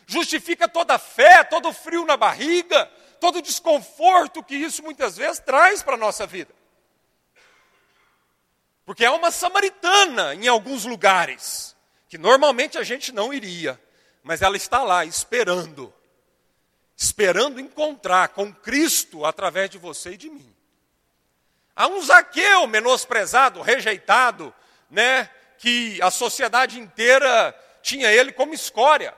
justifica 0.06 0.68
toda 0.68 0.96
a 0.96 1.00
fé, 1.00 1.44
todo 1.44 1.70
o 1.70 1.74
frio 1.74 2.06
na 2.06 2.18
barriga, 2.18 2.86
todo 3.20 3.38
o 3.38 3.42
desconforto 3.42 4.44
que 4.44 4.56
isso 4.56 4.82
muitas 4.84 5.18
vezes 5.18 5.40
traz 5.40 5.84
para 5.84 5.96
a 5.96 5.98
nossa 5.98 6.26
vida. 6.26 6.54
Porque 8.86 9.06
é 9.06 9.12
uma 9.12 9.30
samaritana 9.30 10.34
em 10.34 10.48
alguns 10.48 10.84
lugares, 10.86 11.76
que 12.08 12.18
normalmente 12.18 12.78
a 12.78 12.84
gente 12.84 13.12
não 13.12 13.32
iria, 13.34 13.80
mas 14.30 14.44
ela 14.44 14.56
está 14.56 14.84
lá 14.84 15.04
esperando 15.06 15.92
esperando 16.96 17.60
encontrar 17.60 18.28
com 18.28 18.54
Cristo 18.54 19.26
através 19.26 19.72
de 19.72 19.80
você 19.80 20.12
e 20.12 20.18
de 20.18 20.30
mim. 20.30 20.56
Há 21.76 21.88
um 21.88 22.00
Zaqueu 22.00 22.68
menosprezado, 22.68 23.60
rejeitado, 23.64 24.54
né, 24.88 25.28
que 25.58 26.00
a 26.00 26.12
sociedade 26.12 26.78
inteira 26.78 27.58
tinha 27.82 28.12
ele 28.12 28.32
como 28.32 28.54
escória. 28.54 29.16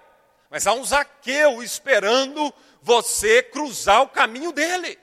Mas 0.49 0.65
há 0.65 0.71
um 0.71 0.85
Zaqueu 0.85 1.61
esperando 1.61 2.53
você 2.81 3.43
cruzar 3.43 4.03
o 4.03 4.09
caminho 4.09 4.53
dele. 4.53 4.97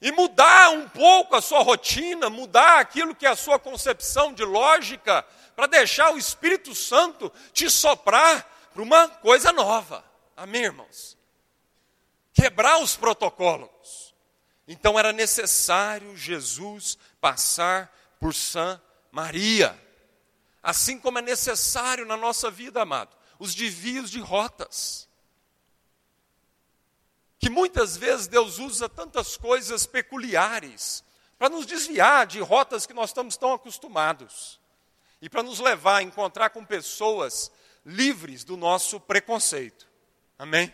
E 0.00 0.12
mudar 0.12 0.70
um 0.70 0.88
pouco 0.88 1.34
a 1.34 1.40
sua 1.40 1.64
rotina, 1.64 2.30
mudar 2.30 2.78
aquilo 2.78 3.12
que 3.12 3.26
é 3.26 3.30
a 3.30 3.34
sua 3.34 3.58
concepção 3.58 4.32
de 4.32 4.44
lógica, 4.44 5.26
para 5.56 5.66
deixar 5.66 6.12
o 6.12 6.18
Espírito 6.18 6.74
Santo 6.74 7.32
te 7.54 7.70
soprar 7.70 8.68
para 8.74 8.82
uma 8.82 9.08
coisa 9.08 9.50
nova. 9.52 10.04
Amém, 10.36 10.64
irmãos? 10.64 11.16
Quebrar 12.34 12.78
os 12.82 12.94
protocolos. 12.94 14.14
Então 14.68 14.98
era 14.98 15.14
necessário 15.14 16.14
Jesus 16.14 16.98
passar 17.18 17.90
por 18.20 18.34
Maria. 19.10 19.82
Assim 20.62 20.98
como 20.98 21.20
é 21.20 21.22
necessário 21.22 22.04
na 22.04 22.18
nossa 22.18 22.50
vida, 22.50 22.82
amado, 22.82 23.16
os 23.38 23.54
desvios 23.54 24.10
de 24.10 24.20
rotas. 24.20 25.08
Que 27.38 27.48
muitas 27.48 27.96
vezes 27.96 28.26
Deus 28.26 28.58
usa 28.58 28.90
tantas 28.90 29.38
coisas 29.38 29.86
peculiares 29.86 31.02
para 31.38 31.48
nos 31.48 31.64
desviar 31.64 32.26
de 32.26 32.40
rotas 32.40 32.84
que 32.84 32.92
nós 32.92 33.10
estamos 33.10 33.38
tão 33.38 33.54
acostumados 33.54 34.60
e 35.26 35.28
para 35.28 35.42
nos 35.42 35.58
levar 35.58 35.96
a 35.96 36.02
encontrar 36.04 36.50
com 36.50 36.64
pessoas 36.64 37.50
livres 37.84 38.44
do 38.44 38.56
nosso 38.56 39.00
preconceito. 39.00 39.84
Amém? 40.38 40.72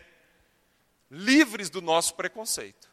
Livres 1.09 1.71
do 1.71 1.81
nosso 1.81 2.13
preconceito. 2.13 2.87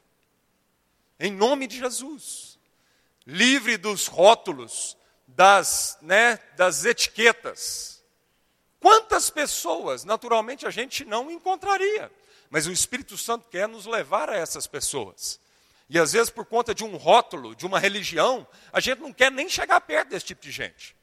Em 1.19 1.31
nome 1.31 1.67
de 1.67 1.76
Jesus. 1.76 2.59
Livre 3.26 3.76
dos 3.76 4.07
rótulos, 4.07 4.97
das, 5.26 5.99
né, 6.00 6.38
das 6.57 6.87
etiquetas. 6.87 8.02
Quantas 8.81 9.29
pessoas, 9.29 10.02
naturalmente, 10.02 10.67
a 10.67 10.71
gente 10.71 11.05
não 11.05 11.31
encontraria, 11.31 12.11
mas 12.49 12.67
o 12.67 12.73
Espírito 12.73 13.19
Santo 13.19 13.50
quer 13.50 13.69
nos 13.69 13.85
levar 13.85 14.31
a 14.31 14.35
essas 14.35 14.67
pessoas. 14.67 15.38
E 15.90 15.99
às 15.99 16.12
vezes, 16.12 16.31
por 16.31 16.47
conta 16.47 16.75
de 16.75 16.85
um 16.85 16.97
rótulo, 16.97 17.55
de 17.55 17.67
uma 17.67 17.79
religião, 17.79 18.47
a 18.73 18.81
gente 18.81 19.00
não 19.00 19.12
quer 19.12 19.31
nem 19.31 19.47
chegar 19.47 19.79
perto 19.83 20.09
desse 20.09 20.25
tipo 20.25 20.40
de 20.40 20.50
gente. 20.50 20.99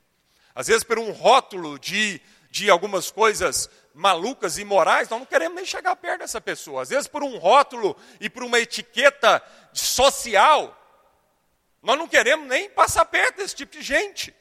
Às 0.58 0.66
vezes, 0.66 0.84
por 0.84 0.98
um 0.98 1.12
rótulo 1.12 1.78
de, 1.78 2.20
de 2.50 2.68
algumas 2.68 3.12
coisas 3.12 3.70
malucas 3.94 4.58
e 4.58 4.62
imorais, 4.62 5.08
nós 5.08 5.20
não 5.20 5.26
queremos 5.28 5.56
nem 5.56 5.64
chegar 5.64 5.96
perto 5.96 6.22
dessa 6.22 6.42
pessoa. 6.42 6.82
Às 6.82 6.90
vezes, 6.90 7.08
por 7.08 7.22
um 7.22 7.38
rótulo 7.38 7.96
e 8.20 8.28
por 8.28 8.42
uma 8.42 8.58
etiqueta 8.58 9.40
social, 9.72 10.76
nós 11.84 11.96
não 11.96 12.08
queremos 12.08 12.48
nem 12.48 12.72
passar 12.72 13.06
perto 13.06 13.38
desse 13.38 13.56
tipo 13.56 13.74
de 13.74 13.84
gente. 13.84 14.34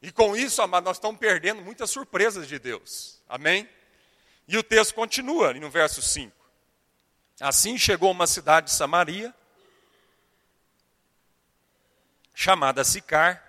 E 0.00 0.10
com 0.10 0.34
isso, 0.34 0.62
amado, 0.62 0.84
nós 0.84 0.96
estamos 0.96 1.20
perdendo 1.20 1.60
muitas 1.60 1.90
surpresas 1.90 2.48
de 2.48 2.58
Deus. 2.58 3.22
Amém? 3.28 3.68
E 4.48 4.56
o 4.56 4.62
texto 4.62 4.94
continua 4.94 5.52
no 5.52 5.68
verso 5.68 6.00
5. 6.00 6.34
Assim 7.40 7.76
chegou 7.76 8.10
uma 8.10 8.26
cidade 8.26 8.68
de 8.68 8.72
Samaria, 8.72 9.34
chamada 12.34 12.82
Sicar, 12.84 13.43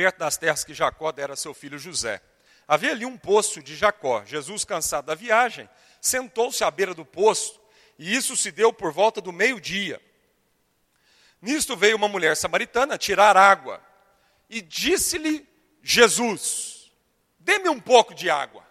perto 0.00 0.16
das 0.16 0.38
terras 0.38 0.64
que 0.64 0.72
Jacó 0.72 1.12
dera 1.12 1.34
a 1.34 1.36
seu 1.36 1.52
filho 1.52 1.78
José. 1.78 2.22
Havia 2.66 2.92
ali 2.92 3.04
um 3.04 3.18
poço 3.18 3.62
de 3.62 3.76
Jacó. 3.76 4.24
Jesus, 4.24 4.64
cansado 4.64 5.04
da 5.04 5.14
viagem, 5.14 5.68
sentou-se 6.00 6.64
à 6.64 6.70
beira 6.70 6.94
do 6.94 7.04
poço, 7.04 7.60
e 7.98 8.16
isso 8.16 8.34
se 8.34 8.50
deu 8.50 8.72
por 8.72 8.94
volta 8.94 9.20
do 9.20 9.30
meio-dia. 9.30 10.00
Nisto 11.42 11.76
veio 11.76 11.98
uma 11.98 12.08
mulher 12.08 12.34
samaritana 12.34 12.96
tirar 12.96 13.36
água, 13.36 13.78
e 14.48 14.62
disse-lhe 14.62 15.46
Jesus: 15.82 16.90
Dê-me 17.38 17.68
um 17.68 17.78
pouco 17.78 18.14
de 18.14 18.30
água. 18.30 18.66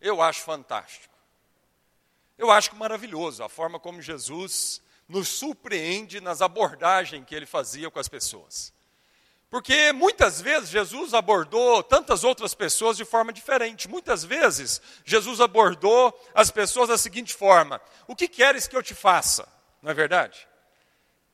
Eu 0.00 0.22
acho 0.22 0.40
fantástico. 0.40 1.14
Eu 2.38 2.50
acho 2.50 2.74
maravilhoso 2.74 3.44
a 3.44 3.50
forma 3.50 3.78
como 3.78 4.00
Jesus 4.00 4.80
nos 5.06 5.28
surpreende 5.28 6.22
nas 6.22 6.40
abordagens 6.40 7.26
que 7.26 7.34
ele 7.34 7.44
fazia 7.44 7.90
com 7.90 7.98
as 7.98 8.08
pessoas. 8.08 8.72
Porque 9.50 9.92
muitas 9.92 10.40
vezes 10.40 10.70
Jesus 10.70 11.12
abordou 11.12 11.82
tantas 11.82 12.22
outras 12.22 12.54
pessoas 12.54 12.96
de 12.96 13.04
forma 13.04 13.32
diferente. 13.32 13.88
Muitas 13.88 14.24
vezes 14.24 14.80
Jesus 15.04 15.40
abordou 15.40 16.16
as 16.32 16.52
pessoas 16.52 16.88
da 16.88 16.96
seguinte 16.96 17.34
forma: 17.34 17.80
O 18.06 18.14
que 18.14 18.28
queres 18.28 18.68
que 18.68 18.76
eu 18.76 18.82
te 18.82 18.94
faça? 18.94 19.48
Não 19.82 19.90
é 19.90 19.94
verdade? 19.94 20.46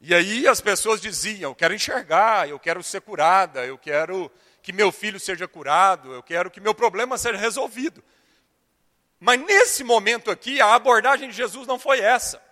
E 0.00 0.14
aí 0.14 0.48
as 0.48 0.62
pessoas 0.62 0.98
diziam: 0.98 1.50
Eu 1.50 1.54
quero 1.54 1.74
enxergar, 1.74 2.48
eu 2.48 2.58
quero 2.58 2.82
ser 2.82 3.02
curada, 3.02 3.66
eu 3.66 3.76
quero 3.76 4.32
que 4.62 4.72
meu 4.72 4.90
filho 4.90 5.20
seja 5.20 5.46
curado, 5.46 6.14
eu 6.14 6.22
quero 6.22 6.50
que 6.50 6.60
meu 6.60 6.74
problema 6.74 7.18
seja 7.18 7.36
resolvido. 7.36 8.02
Mas 9.20 9.38
nesse 9.40 9.84
momento 9.84 10.30
aqui, 10.30 10.58
a 10.58 10.74
abordagem 10.74 11.28
de 11.28 11.36
Jesus 11.36 11.66
não 11.66 11.78
foi 11.78 12.00
essa. 12.00 12.42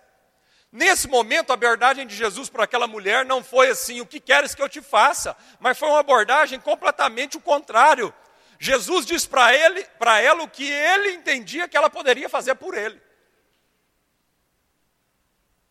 Nesse 0.75 1.07
momento, 1.07 1.51
a 1.51 1.53
abordagem 1.53 2.05
de 2.05 2.13
Jesus 2.13 2.49
para 2.49 2.65
aquela 2.65 2.85
mulher 2.85 3.23
não 3.23 3.41
foi 3.41 3.69
assim: 3.69 4.01
o 4.01 4.05
que 4.05 4.19
queres 4.19 4.53
que 4.53 4.61
eu 4.61 4.67
te 4.67 4.81
faça? 4.81 5.33
Mas 5.57 5.79
foi 5.79 5.87
uma 5.87 6.01
abordagem 6.01 6.59
completamente 6.59 7.37
o 7.37 7.39
contrário. 7.39 8.13
Jesus 8.59 9.05
diz 9.05 9.25
para 9.25 9.55
ele, 9.55 9.85
para 9.97 10.19
ela 10.19 10.43
o 10.43 10.49
que 10.49 10.69
ele 10.69 11.13
entendia 11.13 11.69
que 11.69 11.77
ela 11.77 11.89
poderia 11.89 12.27
fazer 12.27 12.55
por 12.55 12.77
ele. 12.77 13.01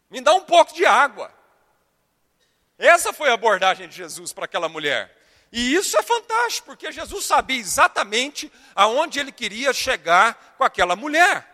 Me 0.09 0.23
dá 0.23 0.33
um 0.33 0.41
pouco 0.41 0.73
de 0.73 0.87
água. 0.87 1.31
Essa 2.79 3.13
foi 3.13 3.29
a 3.29 3.35
abordagem 3.35 3.87
de 3.87 3.95
Jesus 3.95 4.33
para 4.33 4.47
aquela 4.47 4.71
mulher. 4.71 5.15
E 5.53 5.75
isso 5.75 5.99
é 5.99 6.03
fantástico, 6.03 6.69
porque 6.69 6.91
Jesus 6.91 7.27
sabia 7.27 7.61
exatamente 7.61 8.51
aonde 8.75 9.21
ele 9.21 9.33
queria 9.33 9.71
chegar 9.75 10.55
com 10.57 10.65
aquela 10.65 10.97
mulher. 10.97 11.53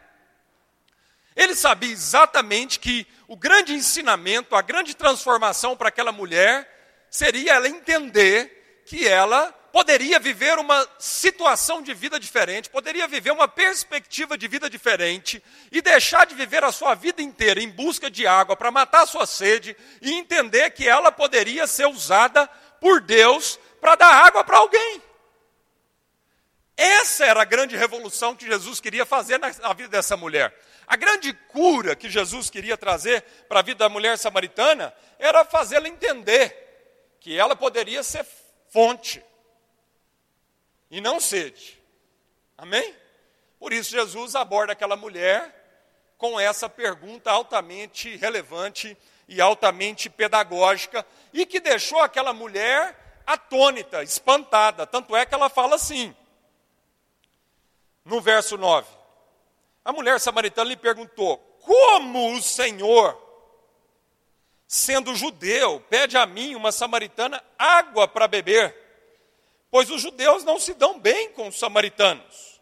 Ele 1.34 1.54
sabia 1.54 1.90
exatamente 1.90 2.78
que 2.78 3.06
o 3.30 3.36
grande 3.36 3.72
ensinamento, 3.72 4.56
a 4.56 4.60
grande 4.60 4.92
transformação 4.92 5.76
para 5.76 5.88
aquela 5.88 6.10
mulher 6.10 6.68
seria 7.08 7.52
ela 7.52 7.68
entender 7.68 8.82
que 8.84 9.06
ela 9.06 9.52
poderia 9.72 10.18
viver 10.18 10.58
uma 10.58 10.84
situação 10.98 11.80
de 11.80 11.94
vida 11.94 12.18
diferente, 12.18 12.68
poderia 12.68 13.06
viver 13.06 13.30
uma 13.30 13.46
perspectiva 13.46 14.36
de 14.36 14.48
vida 14.48 14.68
diferente 14.68 15.40
e 15.70 15.80
deixar 15.80 16.26
de 16.26 16.34
viver 16.34 16.64
a 16.64 16.72
sua 16.72 16.96
vida 16.96 17.22
inteira 17.22 17.62
em 17.62 17.68
busca 17.68 18.10
de 18.10 18.26
água 18.26 18.56
para 18.56 18.72
matar 18.72 19.02
a 19.02 19.06
sua 19.06 19.26
sede 19.26 19.76
e 20.02 20.12
entender 20.12 20.70
que 20.70 20.88
ela 20.88 21.12
poderia 21.12 21.68
ser 21.68 21.86
usada 21.86 22.48
por 22.80 23.00
Deus 23.00 23.60
para 23.80 23.94
dar 23.94 24.26
água 24.26 24.42
para 24.42 24.58
alguém. 24.58 25.00
Essa 26.76 27.26
era 27.26 27.42
a 27.42 27.44
grande 27.44 27.76
revolução 27.76 28.34
que 28.34 28.46
Jesus 28.46 28.80
queria 28.80 29.06
fazer 29.06 29.38
na 29.38 29.72
vida 29.72 29.90
dessa 29.90 30.16
mulher. 30.16 30.52
A 30.90 30.96
grande 30.96 31.32
cura 31.32 31.94
que 31.94 32.10
Jesus 32.10 32.50
queria 32.50 32.76
trazer 32.76 33.22
para 33.48 33.60
a 33.60 33.62
vida 33.62 33.78
da 33.78 33.88
mulher 33.88 34.18
samaritana 34.18 34.92
era 35.20 35.44
fazê-la 35.44 35.86
entender 35.86 37.14
que 37.20 37.38
ela 37.38 37.54
poderia 37.54 38.02
ser 38.02 38.26
fonte 38.70 39.24
e 40.90 41.00
não 41.00 41.20
sede. 41.20 41.80
Amém? 42.58 42.92
Por 43.56 43.72
isso 43.72 43.92
Jesus 43.92 44.34
aborda 44.34 44.72
aquela 44.72 44.96
mulher 44.96 45.54
com 46.18 46.40
essa 46.40 46.68
pergunta 46.68 47.30
altamente 47.30 48.16
relevante 48.16 48.98
e 49.28 49.40
altamente 49.40 50.10
pedagógica 50.10 51.06
e 51.32 51.46
que 51.46 51.60
deixou 51.60 52.00
aquela 52.00 52.32
mulher 52.32 53.22
atônita, 53.24 54.02
espantada. 54.02 54.88
Tanto 54.88 55.14
é 55.14 55.24
que 55.24 55.36
ela 55.36 55.48
fala 55.48 55.76
assim, 55.76 56.12
no 58.04 58.20
verso 58.20 58.58
9: 58.58 58.99
A 59.84 59.92
mulher 59.92 60.20
samaritana 60.20 60.68
lhe 60.68 60.76
perguntou: 60.76 61.38
Como 61.60 62.34
o 62.34 62.42
Senhor, 62.42 63.18
sendo 64.66 65.14
judeu, 65.14 65.80
pede 65.88 66.16
a 66.16 66.26
mim, 66.26 66.54
uma 66.54 66.72
samaritana, 66.72 67.42
água 67.58 68.06
para 68.06 68.28
beber? 68.28 68.76
Pois 69.70 69.90
os 69.90 70.02
judeus 70.02 70.44
não 70.44 70.58
se 70.58 70.74
dão 70.74 70.98
bem 70.98 71.32
com 71.32 71.48
os 71.48 71.58
samaritanos. 71.58 72.60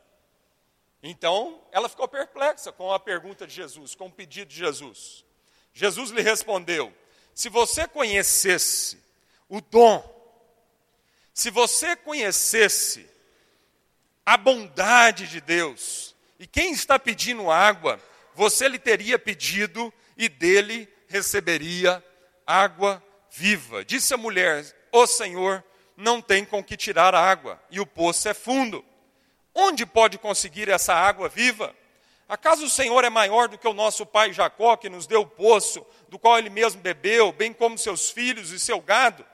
Então, 1.03 1.63
ela 1.71 1.89
ficou 1.89 2.07
perplexa 2.09 2.73
com 2.73 2.93
a 2.93 3.01
pergunta 3.01 3.47
de 3.47 3.55
Jesus, 3.55 3.95
com 3.95 4.07
o 4.07 4.13
pedido 4.13 4.49
de 4.49 4.57
Jesus. 4.57 5.25
Jesus 5.73 6.11
lhe 6.11 6.23
respondeu: 6.23 6.93
Se 7.35 7.49
você 7.49 7.87
conhecesse 7.87 9.03
o 9.49 9.61
dom, 9.61 10.19
se 11.33 11.51
você 11.51 11.95
conhecesse 11.95 13.09
a 14.27 14.37
bondade 14.37 15.29
de 15.29 15.41
Deus, 15.41 16.15
e 16.38 16.47
quem 16.47 16.73
está 16.73 16.99
pedindo 16.99 17.50
água, 17.50 18.00
você 18.35 18.68
lhe 18.68 18.78
teria 18.78 19.18
pedido 19.18 19.92
e 20.16 20.28
dele 20.28 20.88
receberia 21.09 22.02
água 22.47 23.02
viva. 23.30 23.85
Disse 23.85 24.14
a 24.14 24.16
mulher: 24.16 24.64
O 24.92 25.07
Senhor 25.07 25.64
não 25.97 26.23
tem 26.23 26.45
com 26.45 26.62
que 26.62 26.76
tirar 26.76 27.14
água, 27.14 27.61
e 27.71 27.80
o 27.80 27.87
poço 27.87 28.28
é 28.28 28.35
fundo. 28.35 28.85
Onde 29.54 29.85
pode 29.85 30.18
conseguir 30.18 30.68
essa 30.68 30.95
água 30.95 31.28
viva? 31.28 31.75
Acaso 32.28 32.66
o 32.66 32.71
Senhor 32.71 33.02
é 33.04 33.11
maior 33.11 33.49
do 33.49 33.59
que 33.59 33.66
o 33.66 33.73
nosso 33.73 34.07
pai 34.07 34.33
Jacó, 34.33 34.76
que 34.76 34.88
nos 34.88 35.07
deu 35.07 35.23
o 35.23 35.26
poço, 35.26 35.85
do 36.09 36.18
qual 36.18 36.38
ele 36.38 36.50
mesmo 36.50 36.80
bebeu, 36.80 37.33
bem 37.33 37.52
como 37.52 37.76
seus 37.76 38.11
filhos 38.11 38.52
e 38.52 38.61
seu 38.61 38.80
gado? 38.80 39.26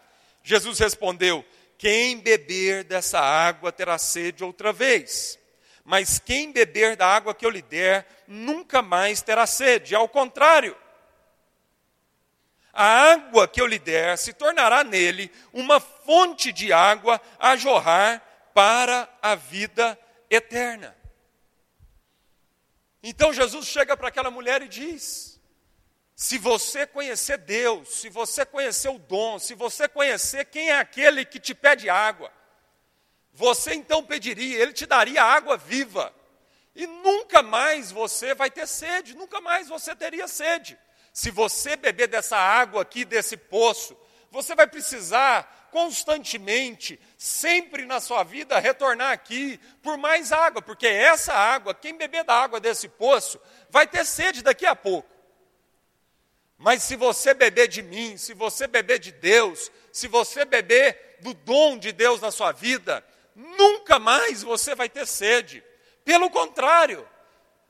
Jesus 0.42 0.78
respondeu: 0.78 1.44
Quem 1.76 2.18
beber 2.18 2.84
dessa 2.84 3.20
água 3.20 3.70
terá 3.70 3.98
sede 3.98 4.42
outra 4.42 4.72
vez. 4.72 5.38
Mas 5.84 6.18
quem 6.18 6.50
beber 6.50 6.96
da 6.96 7.06
água 7.06 7.34
que 7.34 7.44
eu 7.44 7.50
lhe 7.50 7.60
der, 7.60 8.06
nunca 8.26 8.80
mais 8.80 9.20
terá 9.20 9.46
sede. 9.46 9.94
Ao 9.94 10.08
contrário, 10.08 10.74
a 12.72 13.12
água 13.12 13.46
que 13.46 13.60
eu 13.60 13.66
lhe 13.66 13.78
der 13.78 14.16
se 14.16 14.32
tornará 14.32 14.82
nele 14.82 15.30
uma 15.52 15.78
fonte 15.78 16.52
de 16.52 16.72
água 16.72 17.20
a 17.38 17.54
jorrar 17.54 18.20
para 18.54 19.08
a 19.20 19.34
vida 19.34 19.98
eterna. 20.30 20.96
Então 23.02 23.32
Jesus 23.32 23.66
chega 23.66 23.96
para 23.96 24.08
aquela 24.08 24.30
mulher 24.30 24.62
e 24.62 24.68
diz: 24.68 25.38
se 26.16 26.38
você 26.38 26.86
conhecer 26.86 27.38
Deus, 27.38 28.00
se 28.00 28.08
você 28.08 28.46
conhecer 28.46 28.88
o 28.88 28.98
dom, 28.98 29.38
se 29.38 29.54
você 29.54 29.86
conhecer 29.86 30.46
quem 30.46 30.70
é 30.70 30.78
aquele 30.78 31.24
que 31.24 31.38
te 31.38 31.54
pede 31.54 31.90
água, 31.90 32.32
você 33.34 33.74
então 33.74 34.04
pediria, 34.04 34.62
ele 34.62 34.72
te 34.72 34.86
daria 34.86 35.22
água 35.22 35.56
viva, 35.56 36.14
e 36.74 36.86
nunca 36.86 37.42
mais 37.42 37.90
você 37.90 38.34
vai 38.34 38.50
ter 38.50 38.66
sede, 38.66 39.14
nunca 39.14 39.40
mais 39.40 39.68
você 39.68 39.94
teria 39.94 40.26
sede. 40.26 40.78
Se 41.12 41.30
você 41.30 41.76
beber 41.76 42.08
dessa 42.08 42.36
água 42.36 42.82
aqui, 42.82 43.04
desse 43.04 43.36
poço, 43.36 43.96
você 44.30 44.54
vai 44.54 44.66
precisar 44.66 45.68
constantemente, 45.70 47.00
sempre 47.18 47.84
na 47.84 48.00
sua 48.00 48.22
vida, 48.22 48.58
retornar 48.60 49.12
aqui 49.12 49.58
por 49.82 49.96
mais 49.96 50.30
água, 50.30 50.62
porque 50.62 50.86
essa 50.86 51.32
água, 51.32 51.74
quem 51.74 51.96
beber 51.96 52.24
da 52.24 52.34
água 52.34 52.60
desse 52.60 52.88
poço, 52.88 53.40
vai 53.70 53.86
ter 53.86 54.04
sede 54.04 54.42
daqui 54.42 54.66
a 54.66 54.76
pouco. 54.76 55.08
Mas 56.56 56.84
se 56.84 56.94
você 56.94 57.34
beber 57.34 57.66
de 57.66 57.82
mim, 57.82 58.16
se 58.16 58.34
você 58.34 58.68
beber 58.68 59.00
de 59.00 59.10
Deus, 59.10 59.70
se 59.92 60.06
você 60.06 60.44
beber 60.44 61.18
do 61.20 61.34
dom 61.34 61.76
de 61.76 61.90
Deus 61.92 62.20
na 62.20 62.30
sua 62.30 62.52
vida, 62.52 63.04
nunca 63.34 63.98
mais 63.98 64.42
você 64.42 64.74
vai 64.74 64.88
ter 64.88 65.06
sede. 65.06 65.62
Pelo 66.04 66.30
contrário, 66.30 67.06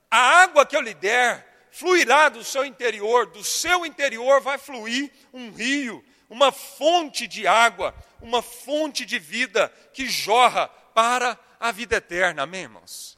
a 0.09 0.17
água 0.17 0.65
que 0.65 0.75
eu 0.75 0.81
lhe 0.81 0.93
der 0.93 1.67
fluirá 1.71 2.29
do 2.29 2.43
seu 2.43 2.65
interior, 2.65 3.25
do 3.27 3.43
seu 3.43 3.85
interior 3.85 4.41
vai 4.41 4.57
fluir 4.57 5.11
um 5.33 5.51
rio 5.51 6.03
uma 6.29 6.51
fonte 6.51 7.27
de 7.27 7.47
água, 7.47 7.95
uma 8.21 8.41
fonte 8.41 9.05
de 9.05 9.19
vida 9.19 9.69
que 9.93 10.07
jorra 10.07 10.67
para 10.67 11.39
a 11.59 11.71
vida 11.71 11.97
eterna. 11.97 12.43
Amém, 12.43 12.63
irmãos? 12.63 13.17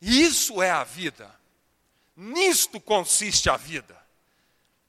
Isso 0.00 0.62
é 0.62 0.70
a 0.70 0.84
vida. 0.84 1.34
Nisto 2.16 2.80
consiste 2.80 3.48
a 3.48 3.56
vida. 3.56 4.00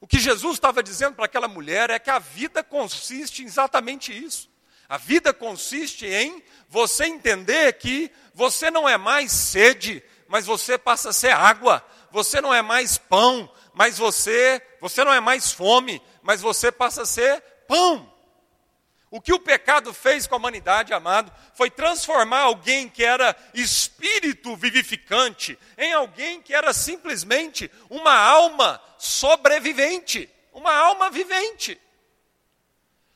O 0.00 0.06
que 0.06 0.18
Jesus 0.18 0.54
estava 0.54 0.82
dizendo 0.82 1.14
para 1.14 1.24
aquela 1.24 1.48
mulher 1.48 1.88
é 1.88 1.98
que 1.98 2.10
a 2.10 2.18
vida 2.18 2.62
consiste 2.62 3.42
em 3.42 3.46
exatamente 3.46 4.12
isso. 4.12 4.50
A 4.88 4.98
vida 4.98 5.32
consiste 5.32 6.06
em 6.06 6.42
você 6.68 7.04
entender 7.04 7.72
que 7.74 8.10
você 8.34 8.70
não 8.70 8.88
é 8.88 8.96
mais 8.98 9.32
sede, 9.32 10.02
mas 10.28 10.46
você 10.46 10.76
passa 10.76 11.10
a 11.10 11.12
ser 11.12 11.32
água. 11.32 11.84
Você 12.10 12.40
não 12.40 12.52
é 12.54 12.62
mais 12.62 12.98
pão, 12.98 13.50
mas 13.72 13.98
você, 13.98 14.62
você 14.80 15.04
não 15.04 15.12
é 15.12 15.20
mais 15.20 15.52
fome, 15.52 16.02
mas 16.22 16.40
você 16.40 16.70
passa 16.70 17.02
a 17.02 17.06
ser 17.06 17.40
pão. 17.66 18.12
O 19.10 19.20
que 19.20 19.32
o 19.32 19.38
pecado 19.38 19.94
fez 19.94 20.26
com 20.26 20.34
a 20.34 20.38
humanidade, 20.38 20.92
amado, 20.92 21.32
foi 21.54 21.70
transformar 21.70 22.40
alguém 22.40 22.88
que 22.88 23.04
era 23.04 23.36
espírito 23.54 24.56
vivificante 24.56 25.56
em 25.78 25.92
alguém 25.92 26.42
que 26.42 26.52
era 26.52 26.72
simplesmente 26.72 27.70
uma 27.88 28.12
alma 28.12 28.82
sobrevivente, 28.98 30.28
uma 30.52 30.74
alma 30.74 31.10
vivente. 31.10 31.80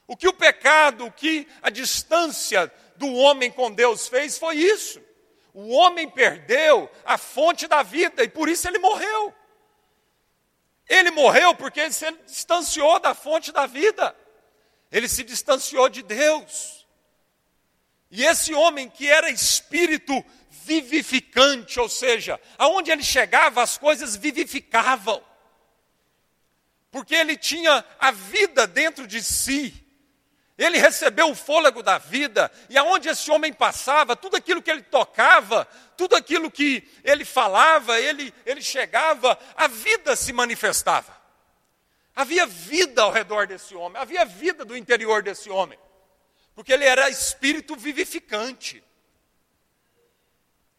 O 0.09 0.16
que 0.16 0.27
o 0.27 0.33
pecado, 0.33 1.05
o 1.05 1.12
que 1.12 1.47
a 1.62 1.68
distância 1.68 2.73
do 2.97 3.12
homem 3.14 3.51
com 3.51 3.71
Deus 3.71 4.09
fez 4.09 4.38
foi 4.38 4.57
isso. 4.57 5.01
O 5.53 5.68
homem 5.68 6.09
perdeu 6.09 6.90
a 7.05 7.18
fonte 7.18 7.68
da 7.68 7.83
vida 7.83 8.25
e 8.25 8.29
por 8.29 8.49
isso 8.49 8.66
ele 8.66 8.79
morreu. 8.79 9.35
Ele 10.88 11.11
morreu 11.11 11.55
porque 11.55 11.81
ele 11.81 11.92
se 11.92 12.11
distanciou 12.27 12.99
da 12.99 13.12
fonte 13.12 13.53
da 13.53 13.66
vida. 13.66 14.16
Ele 14.90 15.07
se 15.07 15.23
distanciou 15.23 15.90
de 15.90 16.03
Deus. 16.03 16.87
E 18.11 18.25
esse 18.25 18.55
homem 18.55 18.88
que 18.88 19.07
era 19.07 19.29
espírito 19.29 20.25
vivificante, 20.51 21.79
ou 21.79 21.88
seja, 21.88 22.40
aonde 22.57 22.90
ele 22.90 23.03
chegava 23.03 23.62
as 23.62 23.77
coisas 23.77 24.16
vivificavam. 24.16 25.23
Porque 26.90 27.14
ele 27.14 27.37
tinha 27.37 27.85
a 27.99 28.11
vida 28.11 28.66
dentro 28.66 29.07
de 29.07 29.23
si. 29.23 29.88
Ele 30.59 30.77
recebeu 30.77 31.31
o 31.31 31.37
fôlego 31.37 31.85
da 31.85 31.99
vida, 31.99 32.51
e 32.68 32.77
aonde 32.77 33.09
esse 33.09 33.31
homem 33.31 33.53
passava, 33.53 34.16
tudo 34.16 34.37
aquilo 34.37 34.61
que 34.61 34.68
ele 34.68 34.83
tocava, 34.83 35.64
tudo 35.97 36.16
aquilo 36.16 36.51
que 36.51 36.83
ele 37.05 37.25
falava, 37.25 38.01
ele, 38.01 38.35
ele 38.44 38.61
chegava, 38.61 39.38
a 39.55 39.68
vida 39.68 40.16
se 40.16 40.33
manifestava. 40.33 41.16
Havia 42.14 42.44
vida 42.44 43.03
ao 43.03 43.12
redor 43.12 43.47
desse 43.47 43.77
homem, 43.77 44.03
havia 44.03 44.25
vida 44.25 44.64
do 44.64 44.77
interior 44.77 45.23
desse 45.23 45.49
homem, 45.49 45.79
porque 46.57 46.73
ele 46.73 46.85
era 46.85 47.09
espírito 47.09 47.77
vivificante. 47.77 48.83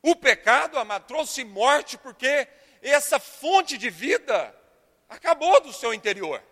O 0.02 0.14
pecado, 0.14 0.78
amado, 0.78 1.06
trouxe 1.08 1.46
morte 1.46 1.98
porque 1.98 2.50
essa 2.82 3.18
fonte 3.18 3.78
de 3.78 3.90
vida 3.90 4.54
acabou 5.08 5.62
do 5.62 5.72
seu 5.72 5.94
interior. 5.94 6.44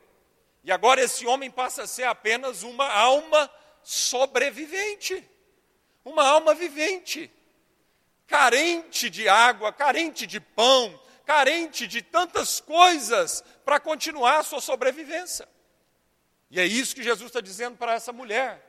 E 0.67 0.71
agora 0.73 1.01
esse 1.01 1.25
homem 1.25 1.49
passa 1.49 1.83
a 1.83 1.87
ser 1.87 2.03
apenas 2.03 2.61
uma 2.61 2.91
alma 2.91 3.49
sobrevivente, 3.81 5.25
uma 6.03 6.27
alma 6.27 6.53
vivente, 6.53 7.31
carente 8.27 9.09
de 9.09 9.29
água, 9.29 9.71
carente 9.71 10.27
de 10.27 10.41
pão, 10.41 11.01
carente 11.25 11.87
de 11.87 12.01
tantas 12.01 12.59
coisas 12.59 13.41
para 13.63 13.79
continuar 13.79 14.39
a 14.39 14.43
sua 14.43 14.59
sobrevivência. 14.59 15.47
E 16.51 16.59
é 16.59 16.65
isso 16.65 16.93
que 16.93 17.01
Jesus 17.01 17.27
está 17.27 17.39
dizendo 17.39 17.77
para 17.77 17.93
essa 17.93 18.11
mulher. 18.11 18.61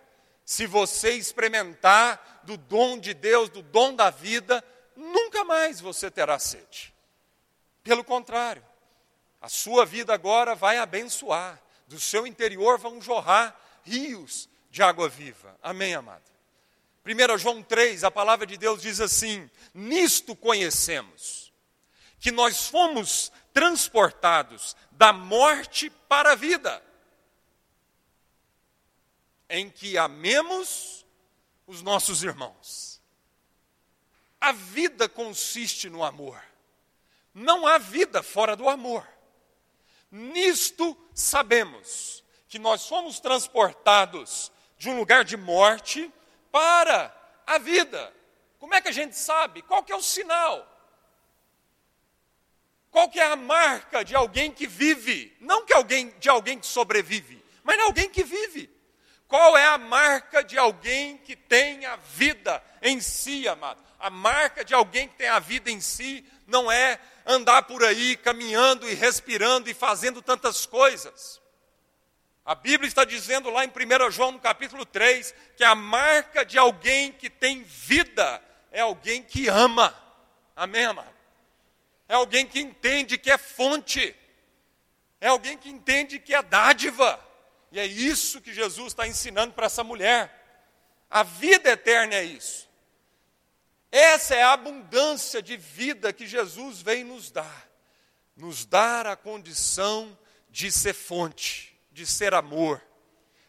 Se 0.44 0.66
você 0.66 1.14
experimentar 1.14 2.42
do 2.44 2.56
dom 2.56 2.96
de 2.96 3.12
Deus, 3.12 3.48
do 3.48 3.60
dom 3.60 3.92
da 3.92 4.08
vida, 4.08 4.62
nunca 4.94 5.42
mais 5.42 5.80
você 5.80 6.08
terá 6.08 6.38
sede. 6.38 6.94
Pelo 7.82 8.04
contrário, 8.04 8.64
a 9.40 9.48
sua 9.48 9.84
vida 9.84 10.14
agora 10.14 10.54
vai 10.54 10.78
abençoar 10.78 11.60
do 11.88 11.98
seu 11.98 12.26
interior 12.26 12.78
vão 12.78 13.00
jorrar 13.00 13.58
rios 13.82 14.48
de 14.70 14.82
água 14.82 15.08
viva. 15.08 15.58
Amém, 15.62 15.94
amado? 15.94 16.22
1 17.04 17.38
João 17.38 17.62
3, 17.62 18.04
a 18.04 18.10
palavra 18.10 18.46
de 18.46 18.58
Deus 18.58 18.82
diz 18.82 19.00
assim: 19.00 19.50
Nisto 19.72 20.36
conhecemos 20.36 21.50
que 22.20 22.30
nós 22.30 22.68
fomos 22.68 23.32
transportados 23.52 24.76
da 24.90 25.12
morte 25.12 25.88
para 25.88 26.32
a 26.32 26.36
vida, 26.36 26.82
em 29.48 29.70
que 29.70 29.96
amemos 29.96 31.06
os 31.66 31.80
nossos 31.80 32.22
irmãos. 32.22 33.00
A 34.40 34.52
vida 34.52 35.08
consiste 35.08 35.88
no 35.88 36.04
amor. 36.04 36.40
Não 37.32 37.66
há 37.66 37.78
vida 37.78 38.22
fora 38.22 38.54
do 38.54 38.68
amor. 38.68 39.06
Nisto 40.10 40.96
sabemos 41.14 42.24
que 42.48 42.58
nós 42.58 42.86
fomos 42.86 43.20
transportados 43.20 44.50
de 44.78 44.88
um 44.88 44.96
lugar 44.96 45.24
de 45.24 45.36
morte 45.36 46.10
para 46.50 47.14
a 47.46 47.58
vida. 47.58 48.14
Como 48.58 48.74
é 48.74 48.80
que 48.80 48.88
a 48.88 48.92
gente 48.92 49.16
sabe? 49.16 49.62
Qual 49.62 49.82
que 49.82 49.92
é 49.92 49.96
o 49.96 50.02
sinal? 50.02 50.66
Qual 52.90 53.08
que 53.08 53.20
é 53.20 53.26
a 53.26 53.36
marca 53.36 54.04
de 54.04 54.16
alguém 54.16 54.50
que 54.50 54.66
vive? 54.66 55.36
Não 55.40 55.64
que 55.64 55.72
alguém 55.72 56.14
de 56.18 56.28
alguém 56.28 56.58
que 56.58 56.66
sobrevive, 56.66 57.44
mas 57.62 57.76
de 57.76 57.82
alguém 57.82 58.08
que 58.08 58.24
vive. 58.24 58.70
Qual 59.26 59.58
é 59.58 59.66
a 59.66 59.76
marca 59.76 60.42
de 60.42 60.56
alguém 60.56 61.18
que 61.18 61.36
tem 61.36 61.84
a 61.84 61.96
vida 61.96 62.64
em 62.80 62.98
si, 62.98 63.46
amado? 63.46 63.82
A 63.98 64.08
marca 64.08 64.64
de 64.64 64.72
alguém 64.72 65.06
que 65.06 65.16
tem 65.16 65.28
a 65.28 65.38
vida 65.38 65.70
em 65.70 65.80
si 65.80 66.24
não 66.48 66.72
é 66.72 66.98
andar 67.26 67.62
por 67.64 67.84
aí 67.84 68.16
caminhando 68.16 68.88
e 68.88 68.94
respirando 68.94 69.68
e 69.68 69.74
fazendo 69.74 70.22
tantas 70.22 70.64
coisas. 70.64 71.40
A 72.44 72.54
Bíblia 72.54 72.88
está 72.88 73.04
dizendo 73.04 73.50
lá 73.50 73.64
em 73.64 73.68
1 73.68 74.10
João, 74.10 74.32
no 74.32 74.40
capítulo 74.40 74.86
3, 74.86 75.34
que 75.54 75.62
a 75.62 75.74
marca 75.74 76.46
de 76.46 76.58
alguém 76.58 77.12
que 77.12 77.28
tem 77.28 77.62
vida 77.62 78.42
é 78.72 78.80
alguém 78.80 79.22
que 79.22 79.48
ama. 79.48 79.94
Amém, 80.56 80.86
amado? 80.86 81.14
É 82.08 82.14
alguém 82.14 82.46
que 82.46 82.58
entende 82.58 83.18
que 83.18 83.30
é 83.30 83.36
fonte. 83.36 84.16
É 85.20 85.28
alguém 85.28 85.58
que 85.58 85.68
entende 85.68 86.18
que 86.18 86.34
é 86.34 86.42
dádiva. 86.42 87.20
E 87.70 87.78
é 87.78 87.84
isso 87.84 88.40
que 88.40 88.54
Jesus 88.54 88.88
está 88.88 89.06
ensinando 89.06 89.52
para 89.52 89.66
essa 89.66 89.84
mulher. 89.84 90.34
A 91.10 91.22
vida 91.22 91.70
eterna 91.70 92.14
é 92.14 92.24
isso. 92.24 92.67
Essa 93.90 94.34
é 94.34 94.42
a 94.42 94.52
abundância 94.52 95.42
de 95.42 95.56
vida 95.56 96.12
que 96.12 96.26
Jesus 96.26 96.82
vem 96.82 97.04
nos 97.04 97.30
dar. 97.30 97.68
Nos 98.36 98.64
dar 98.64 99.06
a 99.06 99.16
condição 99.16 100.16
de 100.50 100.70
ser 100.70 100.94
fonte, 100.94 101.78
de 101.90 102.06
ser 102.06 102.34
amor, 102.34 102.82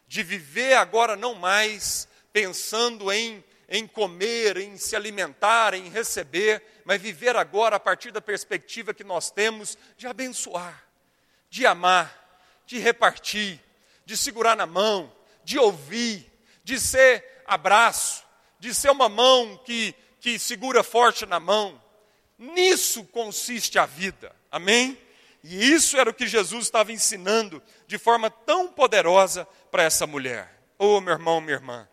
de 0.06 0.22
viver 0.22 0.74
agora 0.74 1.14
não 1.16 1.34
mais 1.34 2.08
pensando 2.32 3.12
em, 3.12 3.44
em 3.68 3.86
comer, 3.86 4.56
em 4.56 4.76
se 4.76 4.96
alimentar, 4.96 5.74
em 5.74 5.88
receber, 5.88 6.62
mas 6.84 7.00
viver 7.00 7.36
agora 7.36 7.76
a 7.76 7.80
partir 7.80 8.10
da 8.10 8.20
perspectiva 8.20 8.94
que 8.94 9.04
nós 9.04 9.30
temos 9.30 9.78
de 9.96 10.06
abençoar, 10.06 10.84
de 11.48 11.66
amar, 11.66 12.16
de 12.66 12.78
repartir, 12.78 13.60
de 14.04 14.16
segurar 14.16 14.56
na 14.56 14.66
mão, 14.66 15.12
de 15.44 15.58
ouvir, 15.58 16.30
de 16.64 16.80
ser 16.80 17.42
abraço, 17.46 18.24
de 18.58 18.74
ser 18.74 18.90
uma 18.90 19.08
mão 19.08 19.56
que, 19.64 19.94
que 20.20 20.38
segura 20.38 20.82
forte 20.82 21.24
na 21.26 21.40
mão. 21.40 21.82
Nisso 22.38 23.04
consiste 23.04 23.78
a 23.78 23.86
vida, 23.86 24.34
amém? 24.50 24.98
E 25.42 25.72
isso 25.72 25.96
era 25.96 26.10
o 26.10 26.14
que 26.14 26.26
Jesus 26.26 26.66
estava 26.66 26.92
ensinando 26.92 27.62
de 27.86 27.98
forma 27.98 28.30
tão 28.30 28.68
poderosa 28.70 29.46
para 29.70 29.82
essa 29.82 30.06
mulher. 30.06 30.60
Oh, 30.78 31.00
meu 31.00 31.14
irmão, 31.14 31.40
minha 31.40 31.54
irmã. 31.54 31.88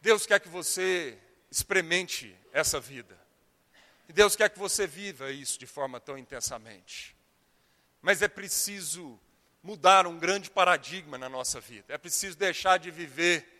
Deus 0.00 0.26
quer 0.26 0.38
que 0.38 0.48
você 0.48 1.18
experimente 1.50 2.36
essa 2.52 2.78
vida. 2.78 3.18
E 4.08 4.12
Deus 4.12 4.36
quer 4.36 4.50
que 4.50 4.58
você 4.58 4.86
viva 4.86 5.32
isso 5.32 5.58
de 5.58 5.66
forma 5.66 5.98
tão 5.98 6.16
intensamente. 6.16 7.16
Mas 8.00 8.22
é 8.22 8.28
preciso 8.28 9.18
mudar 9.62 10.06
um 10.06 10.18
grande 10.18 10.48
paradigma 10.48 11.18
na 11.18 11.28
nossa 11.28 11.60
vida. 11.60 11.92
É 11.92 11.98
preciso 11.98 12.36
deixar 12.36 12.78
de 12.78 12.90
viver 12.90 13.55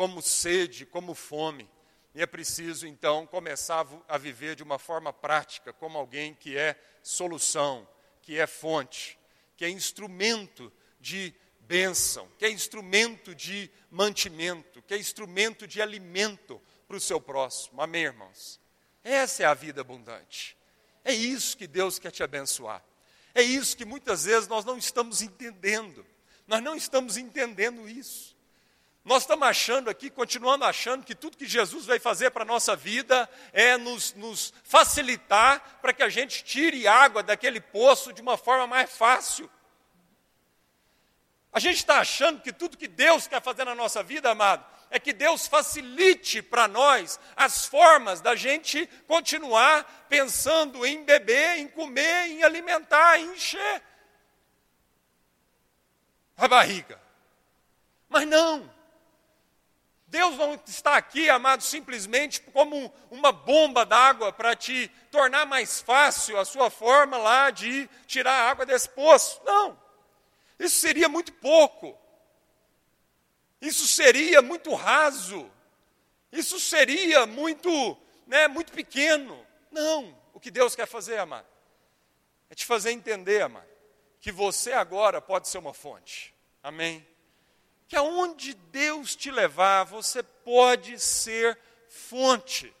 como 0.00 0.22
sede, 0.22 0.86
como 0.86 1.14
fome. 1.14 1.68
E 2.14 2.22
é 2.22 2.26
preciso, 2.26 2.86
então, 2.86 3.26
começar 3.26 3.86
a 4.08 4.16
viver 4.16 4.56
de 4.56 4.62
uma 4.62 4.78
forma 4.78 5.12
prática, 5.12 5.74
como 5.74 5.98
alguém 5.98 6.32
que 6.32 6.56
é 6.56 6.74
solução, 7.02 7.86
que 8.22 8.38
é 8.38 8.46
fonte, 8.46 9.18
que 9.58 9.62
é 9.62 9.68
instrumento 9.68 10.72
de 10.98 11.34
bênção, 11.60 12.26
que 12.38 12.46
é 12.46 12.50
instrumento 12.50 13.34
de 13.34 13.70
mantimento, 13.90 14.80
que 14.80 14.94
é 14.94 14.96
instrumento 14.96 15.66
de 15.66 15.82
alimento 15.82 16.58
para 16.88 16.96
o 16.96 17.00
seu 17.00 17.20
próximo. 17.20 17.82
Amém, 17.82 18.04
irmãos? 18.04 18.58
Essa 19.04 19.42
é 19.42 19.46
a 19.46 19.52
vida 19.52 19.82
abundante. 19.82 20.56
É 21.04 21.12
isso 21.12 21.54
que 21.58 21.66
Deus 21.66 21.98
quer 21.98 22.10
te 22.10 22.22
abençoar. 22.22 22.82
É 23.34 23.42
isso 23.42 23.76
que 23.76 23.84
muitas 23.84 24.24
vezes 24.24 24.48
nós 24.48 24.64
não 24.64 24.78
estamos 24.78 25.20
entendendo. 25.20 26.06
Nós 26.46 26.62
não 26.62 26.74
estamos 26.74 27.18
entendendo 27.18 27.86
isso. 27.86 28.39
Nós 29.04 29.22
estamos 29.22 29.48
achando 29.48 29.88
aqui, 29.88 30.10
continuando 30.10 30.64
achando 30.64 31.04
que 31.04 31.14
tudo 31.14 31.36
que 31.36 31.46
Jesus 31.46 31.86
vai 31.86 31.98
fazer 31.98 32.30
para 32.30 32.42
a 32.42 32.46
nossa 32.46 32.76
vida 32.76 33.28
é 33.52 33.78
nos, 33.78 34.12
nos 34.14 34.52
facilitar 34.62 35.78
para 35.80 35.92
que 35.92 36.02
a 36.02 36.08
gente 36.08 36.44
tire 36.44 36.86
água 36.86 37.22
daquele 37.22 37.60
poço 37.60 38.12
de 38.12 38.20
uma 38.20 38.36
forma 38.36 38.66
mais 38.66 38.90
fácil. 38.90 39.50
A 41.52 41.58
gente 41.58 41.76
está 41.76 41.98
achando 41.98 42.42
que 42.42 42.52
tudo 42.52 42.76
que 42.76 42.86
Deus 42.86 43.26
quer 43.26 43.42
fazer 43.42 43.64
na 43.64 43.74
nossa 43.74 44.02
vida, 44.02 44.30
amado, 44.30 44.64
é 44.90 45.00
que 45.00 45.12
Deus 45.12 45.46
facilite 45.46 46.42
para 46.42 46.68
nós 46.68 47.18
as 47.34 47.64
formas 47.64 48.20
da 48.20 48.36
gente 48.36 48.86
continuar 49.06 50.06
pensando 50.08 50.84
em 50.84 51.04
beber, 51.04 51.58
em 51.58 51.68
comer, 51.68 52.28
em 52.28 52.42
alimentar, 52.42 53.18
em 53.18 53.32
encher 53.32 53.82
a 56.36 56.46
barriga. 56.46 57.00
Mas 58.08 58.26
não. 58.26 58.79
Deus 60.10 60.36
não 60.36 60.60
está 60.66 60.96
aqui, 60.96 61.30
amado, 61.30 61.62
simplesmente 61.62 62.40
como 62.40 62.92
uma 63.12 63.30
bomba 63.30 63.86
d'água 63.86 64.32
para 64.32 64.56
te 64.56 64.88
tornar 65.08 65.46
mais 65.46 65.80
fácil 65.80 66.36
a 66.36 66.44
sua 66.44 66.68
forma 66.68 67.16
lá 67.16 67.50
de 67.50 67.88
tirar 68.08 68.32
a 68.32 68.50
água 68.50 68.66
desse 68.66 68.88
poço. 68.88 69.40
Não. 69.44 69.80
Isso 70.58 70.78
seria 70.80 71.08
muito 71.08 71.32
pouco. 71.34 71.96
Isso 73.60 73.86
seria 73.86 74.42
muito 74.42 74.74
raso. 74.74 75.48
Isso 76.32 76.58
seria 76.58 77.24
muito, 77.24 77.96
né, 78.26 78.48
muito 78.48 78.72
pequeno. 78.72 79.46
Não. 79.70 80.18
O 80.34 80.40
que 80.40 80.50
Deus 80.50 80.74
quer 80.74 80.86
fazer, 80.86 81.18
amado, 81.18 81.46
é 82.50 82.54
te 82.56 82.66
fazer 82.66 82.90
entender, 82.90 83.42
amado, 83.42 83.68
que 84.20 84.32
você 84.32 84.72
agora 84.72 85.20
pode 85.20 85.46
ser 85.46 85.58
uma 85.58 85.72
fonte. 85.72 86.34
Amém? 86.60 87.06
Que 87.90 87.96
aonde 87.96 88.54
Deus 88.54 89.16
te 89.16 89.32
levar, 89.32 89.82
você 89.82 90.22
pode 90.22 90.96
ser 91.00 91.58
fonte. 91.88 92.72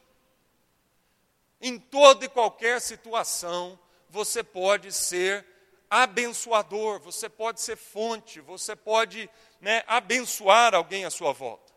Em 1.60 1.80
toda 1.80 2.24
e 2.24 2.28
qualquer 2.28 2.80
situação, 2.80 3.76
você 4.08 4.44
pode 4.44 4.92
ser 4.92 5.44
abençoador, 5.90 7.00
você 7.00 7.28
pode 7.28 7.60
ser 7.60 7.76
fonte, 7.76 8.40
você 8.40 8.76
pode 8.76 9.28
né, 9.60 9.82
abençoar 9.88 10.76
alguém 10.76 11.04
à 11.04 11.10
sua 11.10 11.32
volta. 11.32 11.72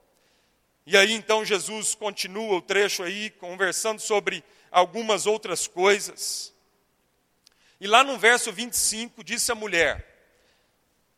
E 0.86 0.96
aí 0.96 1.12
então 1.12 1.44
Jesus 1.44 1.96
continua 1.96 2.58
o 2.58 2.62
trecho 2.62 3.02
aí, 3.02 3.32
conversando 3.32 4.00
sobre 4.00 4.44
algumas 4.70 5.26
outras 5.26 5.66
coisas. 5.66 6.54
E 7.82 7.88
lá 7.88 8.04
no 8.04 8.16
verso 8.16 8.52
25 8.52 9.24
disse 9.24 9.52
a 9.52 9.56
mulher, 9.56 10.06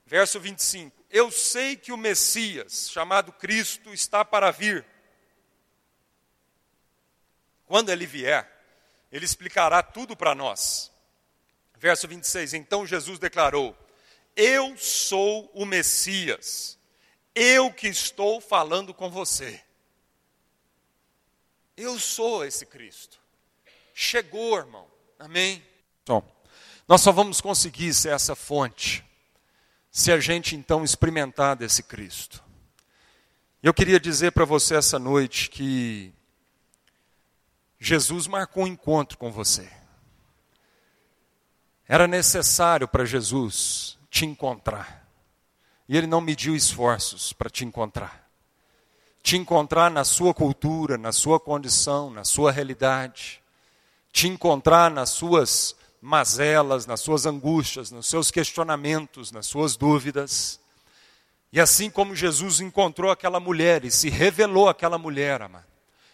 verso 0.05 0.39
25: 0.39 0.94
Eu 1.15 1.31
sei 1.31 1.77
que 1.77 1.93
o 1.93 1.97
Messias, 1.97 2.89
chamado 2.91 3.31
Cristo, 3.31 3.93
está 3.93 4.25
para 4.25 4.51
vir. 4.51 4.85
Quando 7.65 7.89
ele 7.89 8.05
vier, 8.05 8.45
ele 9.09 9.23
explicará 9.23 9.81
tudo 9.81 10.13
para 10.13 10.35
nós. 10.35 10.91
Verso 11.77 12.05
26: 12.05 12.55
Então 12.55 12.85
Jesus 12.85 13.17
declarou: 13.17 13.73
Eu 14.35 14.75
sou 14.75 15.49
o 15.53 15.65
Messias, 15.65 16.77
eu 17.33 17.71
que 17.71 17.87
estou 17.87 18.41
falando 18.41 18.93
com 18.93 19.09
você. 19.09 19.63
Eu 21.77 21.97
sou 21.97 22.43
esse 22.43 22.65
Cristo. 22.65 23.21
Chegou, 23.93 24.57
irmão. 24.57 24.85
Amém? 25.17 25.65
Bom, 26.05 26.29
nós 26.85 26.99
só 26.99 27.13
vamos 27.13 27.39
conseguir 27.39 27.93
ser 27.93 28.09
essa 28.09 28.35
fonte 28.35 29.01
se 29.95 30.11
a 30.11 30.19
gente 30.19 30.57
então 30.57 30.83
experimentar 30.83 31.55
desse 31.55 31.81
Cristo. 31.81 32.43
Eu 33.63 33.73
queria 33.73 33.97
dizer 33.97 34.33
para 34.33 34.43
você 34.43 34.75
essa 34.75 34.99
noite 34.99 35.49
que 35.49 36.13
Jesus 37.79 38.27
marcou 38.27 38.65
um 38.65 38.67
encontro 38.67 39.17
com 39.17 39.31
você. 39.31 39.71
Era 41.87 42.07
necessário 42.07 42.89
para 42.89 43.05
Jesus 43.05 43.97
te 44.09 44.25
encontrar. 44.25 45.07
E 45.87 45.95
ele 45.95 46.07
não 46.07 46.19
mediu 46.19 46.57
esforços 46.57 47.31
para 47.31 47.49
te 47.49 47.63
encontrar. 47.63 48.29
Te 49.23 49.37
encontrar 49.37 49.89
na 49.89 50.03
sua 50.03 50.33
cultura, 50.33 50.97
na 50.97 51.13
sua 51.13 51.39
condição, 51.39 52.09
na 52.09 52.25
sua 52.25 52.51
realidade. 52.51 53.41
Te 54.11 54.27
encontrar 54.27 54.91
nas 54.91 55.11
suas 55.11 55.73
mazelas, 56.01 56.85
nas 56.85 56.99
suas 56.99 57.25
angústias, 57.25 57.91
nos 57.91 58.07
seus 58.07 58.29
questionamentos, 58.29 59.31
nas 59.31 59.47
suas 59.47 59.75
dúvidas. 59.75 60.59
E 61.51 61.59
assim 61.59 61.89
como 61.89 62.15
Jesus 62.15 62.59
encontrou 62.59 63.11
aquela 63.11 63.39
mulher 63.39 63.85
e 63.85 63.91
se 63.91 64.09
revelou 64.09 64.67
aquela 64.67 64.97
mulher, 64.97 65.41
amado, 65.41 65.65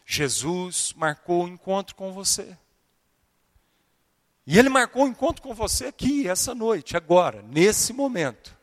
Jesus 0.05 0.93
marcou 0.95 1.45
o 1.45 1.47
encontro 1.47 1.95
com 1.95 2.13
você. 2.13 2.57
E 4.45 4.57
ele 4.57 4.69
marcou 4.69 5.05
o 5.05 5.07
encontro 5.07 5.41
com 5.41 5.53
você 5.53 5.85
aqui, 5.85 6.27
essa 6.27 6.53
noite, 6.53 6.97
agora, 6.97 7.41
nesse 7.41 7.93
momento. 7.93 8.55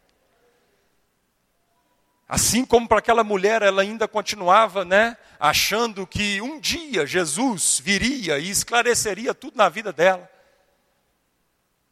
Assim 2.28 2.64
como 2.64 2.86
para 2.86 2.98
aquela 2.98 3.24
mulher, 3.24 3.62
ela 3.62 3.80
ainda 3.80 4.06
continuava, 4.06 4.84
né, 4.84 5.16
achando 5.40 6.06
que 6.06 6.42
um 6.42 6.60
dia 6.60 7.06
Jesus 7.06 7.80
viria 7.82 8.38
e 8.38 8.50
esclareceria 8.50 9.32
tudo 9.32 9.56
na 9.56 9.68
vida 9.70 9.92
dela. 9.92 10.30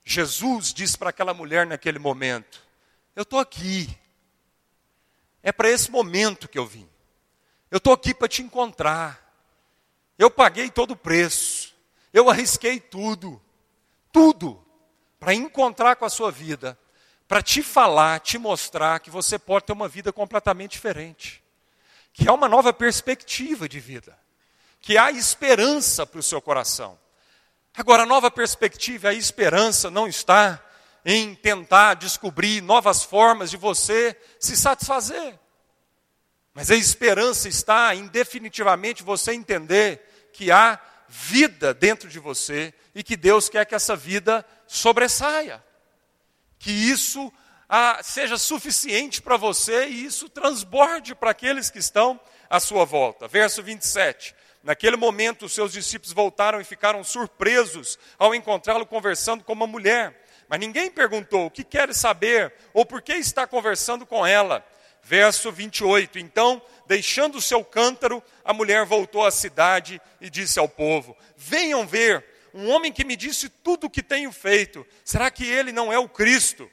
Jesus 0.06 0.72
disse 0.72 0.96
para 0.96 1.10
aquela 1.10 1.34
mulher 1.34 1.66
naquele 1.66 1.98
momento: 1.98 2.62
Eu 3.14 3.24
estou 3.24 3.38
aqui. 3.38 3.94
É 5.42 5.52
para 5.52 5.68
esse 5.68 5.90
momento 5.90 6.48
que 6.48 6.58
eu 6.58 6.64
vim. 6.64 6.88
Eu 7.70 7.76
estou 7.76 7.92
aqui 7.92 8.14
para 8.14 8.28
te 8.28 8.40
encontrar. 8.40 9.22
Eu 10.16 10.30
paguei 10.30 10.70
todo 10.70 10.92
o 10.92 10.96
preço. 10.96 11.74
Eu 12.12 12.30
arrisquei 12.30 12.80
tudo. 12.80 13.42
Tudo. 14.10 14.64
Para 15.20 15.34
encontrar 15.34 15.96
com 15.96 16.04
a 16.04 16.10
sua 16.10 16.30
vida 16.30 16.78
para 17.28 17.42
te 17.42 17.62
falar, 17.62 18.20
te 18.20 18.38
mostrar 18.38 19.00
que 19.00 19.10
você 19.10 19.38
pode 19.38 19.66
ter 19.66 19.72
uma 19.72 19.88
vida 19.88 20.12
completamente 20.12 20.72
diferente, 20.72 21.42
que 22.12 22.28
há 22.28 22.32
uma 22.32 22.48
nova 22.48 22.72
perspectiva 22.72 23.68
de 23.68 23.80
vida, 23.80 24.16
que 24.80 24.96
há 24.96 25.10
esperança 25.10 26.06
para 26.06 26.20
o 26.20 26.22
seu 26.22 26.40
coração. 26.40 26.98
Agora, 27.76 28.04
a 28.04 28.06
nova 28.06 28.30
perspectiva, 28.30 29.10
a 29.10 29.14
esperança 29.14 29.90
não 29.90 30.08
está 30.08 30.62
em 31.04 31.34
tentar 31.34 31.94
descobrir 31.94 32.60
novas 32.60 33.02
formas 33.02 33.50
de 33.50 33.56
você 33.56 34.16
se 34.40 34.56
satisfazer. 34.56 35.38
Mas 36.54 36.70
a 36.70 36.76
esperança 36.76 37.48
está 37.48 37.94
em 37.94 38.06
definitivamente 38.06 39.02
você 39.02 39.32
entender 39.32 40.30
que 40.32 40.50
há 40.50 40.80
vida 41.08 41.74
dentro 41.74 42.08
de 42.08 42.18
você 42.18 42.72
e 42.94 43.02
que 43.02 43.16
Deus 43.16 43.48
quer 43.48 43.64
que 43.66 43.74
essa 43.74 43.94
vida 43.94 44.44
sobressaia 44.66 45.62
que 46.58 46.70
isso 46.70 47.32
ah, 47.68 48.00
seja 48.02 48.38
suficiente 48.38 49.20
para 49.20 49.36
você 49.36 49.86
e 49.86 50.04
isso 50.04 50.28
transborde 50.28 51.14
para 51.14 51.30
aqueles 51.30 51.70
que 51.70 51.78
estão 51.78 52.20
à 52.48 52.60
sua 52.60 52.84
volta. 52.84 53.28
Verso 53.28 53.62
27. 53.62 54.34
Naquele 54.66 54.96
momento, 54.96 55.48
seus 55.48 55.70
discípulos 55.70 56.12
voltaram 56.12 56.60
e 56.60 56.64
ficaram 56.64 57.04
surpresos 57.04 57.96
ao 58.18 58.34
encontrá-lo 58.34 58.84
conversando 58.84 59.44
com 59.44 59.52
uma 59.52 59.64
mulher. 59.64 60.26
Mas 60.48 60.58
ninguém 60.58 60.90
perguntou 60.90 61.46
o 61.46 61.50
que 61.52 61.62
quer 61.62 61.94
saber 61.94 62.52
ou 62.74 62.84
por 62.84 63.00
que 63.00 63.12
está 63.12 63.46
conversando 63.46 64.04
com 64.04 64.26
ela. 64.26 64.66
Verso 65.04 65.52
28. 65.52 66.18
Então, 66.18 66.60
deixando 66.84 67.38
o 67.38 67.40
seu 67.40 67.64
cântaro, 67.64 68.20
a 68.44 68.52
mulher 68.52 68.84
voltou 68.84 69.24
à 69.24 69.30
cidade 69.30 70.02
e 70.20 70.28
disse 70.28 70.58
ao 70.58 70.68
povo: 70.68 71.16
Venham 71.36 71.86
ver 71.86 72.24
um 72.52 72.68
homem 72.68 72.90
que 72.90 73.04
me 73.04 73.14
disse 73.14 73.48
tudo 73.48 73.86
o 73.86 73.90
que 73.90 74.02
tenho 74.02 74.32
feito, 74.32 74.84
será 75.04 75.30
que 75.30 75.46
ele 75.46 75.70
não 75.70 75.92
é 75.92 75.98
o 76.00 76.08
Cristo? 76.08 76.68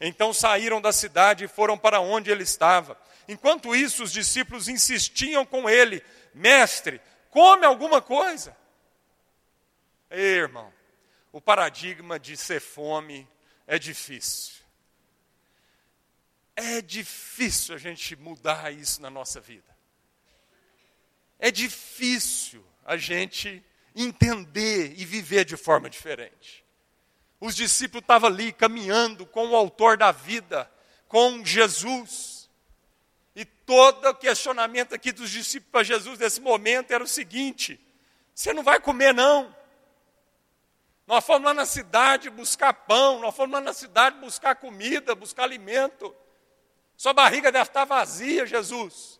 Então 0.00 0.32
saíram 0.32 0.80
da 0.80 0.90
cidade 0.90 1.44
e 1.44 1.48
foram 1.48 1.76
para 1.76 2.00
onde 2.00 2.30
ele 2.30 2.44
estava. 2.44 2.96
Enquanto 3.28 3.76
isso, 3.76 4.04
os 4.04 4.10
discípulos 4.10 4.68
insistiam 4.68 5.44
com 5.44 5.68
ele: 5.68 6.02
Mestre, 6.34 7.00
come 7.30 7.64
alguma 7.64 8.02
coisa. 8.02 8.56
Ei, 10.10 10.38
irmão, 10.38 10.72
o 11.32 11.40
paradigma 11.40 12.18
de 12.18 12.36
ser 12.36 12.60
fome 12.60 13.28
é 13.66 13.78
difícil. 13.78 14.60
É 16.56 16.82
difícil 16.82 17.74
a 17.74 17.78
gente 17.78 18.16
mudar 18.16 18.72
isso 18.72 19.00
na 19.00 19.08
nossa 19.08 19.40
vida. 19.40 19.76
É 21.38 21.50
difícil 21.50 22.64
a 22.84 22.96
gente 22.96 23.64
entender 23.94 24.94
e 24.98 25.04
viver 25.04 25.44
de 25.44 25.56
forma 25.56 25.88
diferente. 25.88 26.64
Os 27.40 27.56
discípulos 27.56 28.02
estavam 28.02 28.28
ali 28.28 28.52
caminhando 28.52 29.24
com 29.24 29.48
o 29.48 29.56
autor 29.56 29.96
da 29.96 30.12
vida, 30.12 30.70
com 31.08 31.44
Jesus. 31.44 32.39
E 33.40 33.44
todo 33.46 34.06
o 34.06 34.14
questionamento 34.14 34.94
aqui 34.94 35.12
dos 35.12 35.30
discípulos 35.30 35.72
para 35.72 35.82
Jesus 35.82 36.18
nesse 36.18 36.42
momento 36.42 36.90
era 36.90 37.02
o 37.02 37.06
seguinte: 37.08 37.80
você 38.34 38.52
não 38.52 38.62
vai 38.62 38.78
comer, 38.78 39.14
não. 39.14 39.56
Nós 41.06 41.24
fomos 41.24 41.46
lá 41.46 41.54
na 41.54 41.64
cidade 41.64 42.28
buscar 42.28 42.74
pão, 42.74 43.18
nós 43.20 43.34
fomos 43.34 43.54
lá 43.54 43.60
na 43.62 43.72
cidade 43.72 44.18
buscar 44.18 44.56
comida, 44.56 45.14
buscar 45.14 45.44
alimento. 45.44 46.14
Sua 46.98 47.14
barriga 47.14 47.50
deve 47.50 47.70
estar 47.70 47.86
vazia, 47.86 48.44
Jesus. 48.44 49.18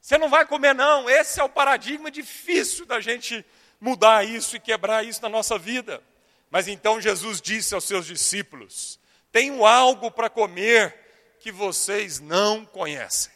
Você 0.00 0.16
não 0.16 0.30
vai 0.30 0.46
comer, 0.46 0.74
não. 0.74 1.10
Esse 1.10 1.40
é 1.40 1.44
o 1.44 1.48
paradigma 1.50 2.10
difícil 2.10 2.86
da 2.86 3.02
gente 3.02 3.44
mudar 3.78 4.26
isso 4.26 4.56
e 4.56 4.60
quebrar 4.60 5.04
isso 5.04 5.20
na 5.20 5.28
nossa 5.28 5.58
vida. 5.58 6.02
Mas 6.50 6.68
então 6.68 6.98
Jesus 6.98 7.38
disse 7.42 7.74
aos 7.74 7.84
seus 7.84 8.06
discípulos: 8.06 8.98
Tenho 9.30 9.66
algo 9.66 10.10
para 10.10 10.30
comer 10.30 11.09
que 11.40 11.50
vocês 11.50 12.20
não 12.20 12.64
conhecem. 12.64 13.32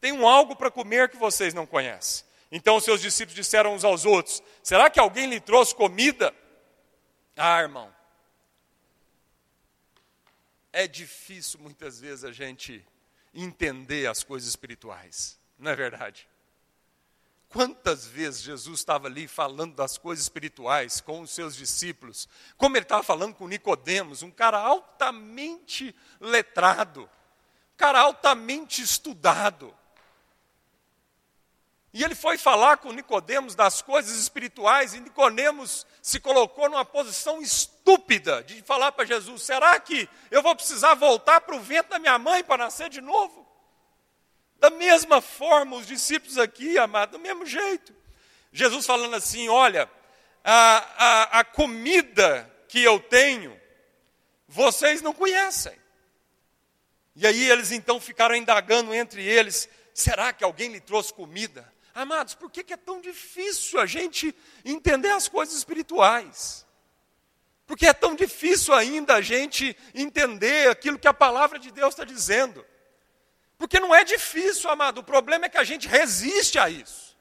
Tenho 0.00 0.26
algo 0.26 0.54
para 0.54 0.70
comer 0.70 1.08
que 1.08 1.16
vocês 1.16 1.54
não 1.54 1.66
conhecem. 1.66 2.24
Então 2.52 2.76
os 2.76 2.84
seus 2.84 3.00
discípulos 3.00 3.34
disseram 3.34 3.74
uns 3.74 3.84
aos 3.84 4.04
outros: 4.04 4.42
Será 4.62 4.88
que 4.90 5.00
alguém 5.00 5.26
lhe 5.26 5.40
trouxe 5.40 5.74
comida? 5.74 6.32
Ah, 7.36 7.60
irmão. 7.60 7.92
É 10.72 10.86
difícil 10.86 11.58
muitas 11.60 12.00
vezes 12.00 12.24
a 12.24 12.32
gente 12.32 12.86
entender 13.32 14.06
as 14.06 14.22
coisas 14.22 14.48
espirituais, 14.48 15.38
não 15.58 15.70
é 15.70 15.76
verdade? 15.76 16.28
Quantas 17.54 18.04
vezes 18.04 18.42
Jesus 18.42 18.80
estava 18.80 19.06
ali 19.06 19.28
falando 19.28 19.76
das 19.76 19.96
coisas 19.96 20.24
espirituais 20.24 21.00
com 21.00 21.20
os 21.20 21.30
seus 21.30 21.54
discípulos, 21.54 22.28
como 22.56 22.76
ele 22.76 22.84
estava 22.84 23.04
falando 23.04 23.32
com 23.32 23.46
Nicodemos, 23.46 24.24
um 24.24 24.30
cara 24.32 24.58
altamente 24.58 25.94
letrado, 26.18 27.02
um 27.02 27.76
cara 27.76 28.00
altamente 28.00 28.82
estudado. 28.82 29.72
E 31.92 32.02
ele 32.02 32.16
foi 32.16 32.36
falar 32.36 32.78
com 32.78 32.90
Nicodemos 32.90 33.54
das 33.54 33.80
coisas 33.80 34.18
espirituais, 34.18 34.92
e 34.92 34.98
Nicodemos 34.98 35.86
se 36.02 36.18
colocou 36.18 36.68
numa 36.68 36.84
posição 36.84 37.40
estúpida 37.40 38.42
de 38.42 38.62
falar 38.62 38.90
para 38.90 39.04
Jesus: 39.04 39.44
será 39.44 39.78
que 39.78 40.08
eu 40.28 40.42
vou 40.42 40.56
precisar 40.56 40.94
voltar 40.94 41.40
para 41.42 41.54
o 41.54 41.60
ventre 41.60 41.90
da 41.90 42.00
minha 42.00 42.18
mãe 42.18 42.42
para 42.42 42.64
nascer 42.64 42.90
de 42.90 43.00
novo? 43.00 43.43
Da 44.64 44.70
mesma 44.70 45.20
forma, 45.20 45.76
os 45.76 45.86
discípulos 45.86 46.38
aqui, 46.38 46.78
amado, 46.78 47.10
do 47.10 47.18
mesmo 47.18 47.44
jeito. 47.44 47.94
Jesus 48.50 48.86
falando 48.86 49.14
assim: 49.14 49.46
olha, 49.50 49.90
a, 50.42 50.76
a, 50.96 51.40
a 51.40 51.44
comida 51.44 52.50
que 52.66 52.82
eu 52.82 52.98
tenho, 52.98 53.60
vocês 54.48 55.02
não 55.02 55.12
conhecem. 55.12 55.78
E 57.14 57.26
aí 57.26 57.50
eles 57.50 57.72
então 57.72 58.00
ficaram 58.00 58.34
indagando 58.34 58.94
entre 58.94 59.22
eles: 59.22 59.68
será 59.92 60.32
que 60.32 60.42
alguém 60.42 60.72
lhe 60.72 60.80
trouxe 60.80 61.12
comida? 61.12 61.70
Amados, 61.94 62.34
por 62.34 62.50
que, 62.50 62.64
que 62.64 62.72
é 62.72 62.78
tão 62.78 63.02
difícil 63.02 63.78
a 63.78 63.84
gente 63.84 64.34
entender 64.64 65.10
as 65.10 65.28
coisas 65.28 65.54
espirituais? 65.54 66.64
Porque 67.66 67.84
é 67.84 67.92
tão 67.92 68.14
difícil 68.14 68.72
ainda 68.72 69.16
a 69.16 69.20
gente 69.20 69.76
entender 69.94 70.70
aquilo 70.70 70.98
que 70.98 71.06
a 71.06 71.12
palavra 71.12 71.58
de 71.58 71.70
Deus 71.70 71.92
está 71.92 72.04
dizendo. 72.04 72.64
Porque 73.58 73.80
não 73.80 73.94
é 73.94 74.04
difícil, 74.04 74.68
amado, 74.70 74.98
o 74.98 75.04
problema 75.04 75.46
é 75.46 75.48
que 75.48 75.58
a 75.58 75.64
gente 75.64 75.86
resiste 75.88 76.58
a 76.58 76.68
isso. 76.68 77.16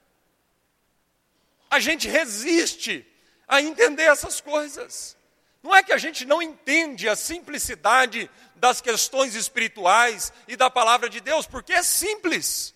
A 1.69 1.79
gente 1.79 2.07
resiste 2.07 3.05
a 3.47 3.61
entender 3.61 4.03
essas 4.03 4.41
coisas. 4.41 5.17
Não 5.61 5.73
é 5.73 5.81
que 5.81 5.93
a 5.93 5.97
gente 5.97 6.25
não 6.25 6.41
entende 6.41 7.07
a 7.07 7.15
simplicidade 7.15 8.29
das 8.55 8.81
questões 8.81 9.35
espirituais 9.35 10.33
e 10.47 10.55
da 10.55 10.69
palavra 10.69 11.09
de 11.09 11.19
Deus, 11.19 11.45
porque 11.45 11.73
é 11.73 11.83
simples. 11.83 12.73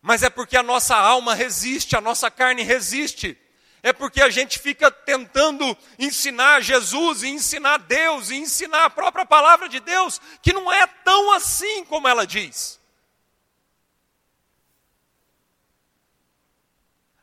Mas 0.00 0.22
é 0.22 0.30
porque 0.30 0.56
a 0.56 0.62
nossa 0.62 0.96
alma 0.96 1.34
resiste, 1.34 1.96
a 1.96 2.00
nossa 2.00 2.30
carne 2.30 2.62
resiste 2.62 3.38
é 3.82 3.92
porque 3.92 4.22
a 4.22 4.30
gente 4.30 4.60
fica 4.60 4.90
tentando 4.90 5.76
ensinar 5.98 6.62
Jesus 6.62 7.24
e 7.24 7.28
ensinar 7.28 7.78
Deus 7.78 8.30
e 8.30 8.36
ensinar 8.36 8.84
a 8.84 8.90
própria 8.90 9.26
palavra 9.26 9.68
de 9.68 9.80
Deus, 9.80 10.20
que 10.40 10.52
não 10.52 10.72
é 10.72 10.86
tão 10.86 11.32
assim 11.32 11.84
como 11.84 12.06
ela 12.06 12.24
diz. 12.24 12.80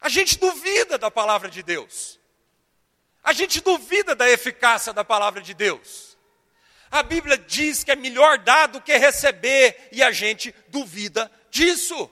A 0.01 0.09
gente 0.09 0.37
duvida 0.37 0.97
da 0.97 1.09
palavra 1.09 1.49
de 1.49 1.63
Deus. 1.63 2.19
A 3.23 3.31
gente 3.31 3.61
duvida 3.61 4.13
da 4.13 4.29
eficácia 4.29 4.91
da 4.91 5.03
palavra 5.03 5.41
de 5.41 5.53
Deus. 5.53 6.17
A 6.91 7.03
Bíblia 7.03 7.37
diz 7.37 7.83
que 7.83 7.91
é 7.91 7.95
melhor 7.95 8.37
dar 8.37 8.67
do 8.67 8.81
que 8.81 8.97
receber, 8.97 9.89
e 9.91 10.03
a 10.03 10.11
gente 10.11 10.53
duvida 10.69 11.31
disso. 11.49 12.09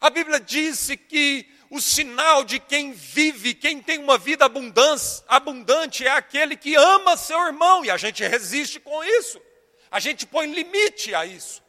A 0.00 0.10
Bíblia 0.10 0.38
disse 0.38 0.96
que 0.96 1.48
o 1.74 1.80
sinal 1.80 2.44
de 2.44 2.60
quem 2.60 2.92
vive, 2.92 3.52
quem 3.52 3.82
tem 3.82 3.98
uma 3.98 4.16
vida 4.16 4.44
abundante 4.44 6.06
é 6.06 6.10
aquele 6.10 6.56
que 6.56 6.76
ama 6.76 7.16
seu 7.16 7.36
irmão, 7.46 7.84
e 7.84 7.90
a 7.90 7.96
gente 7.96 8.24
resiste 8.24 8.78
com 8.78 9.02
isso. 9.02 9.42
A 9.90 9.98
gente 9.98 10.24
põe 10.24 10.46
limite 10.46 11.12
a 11.12 11.26
isso. 11.26 11.60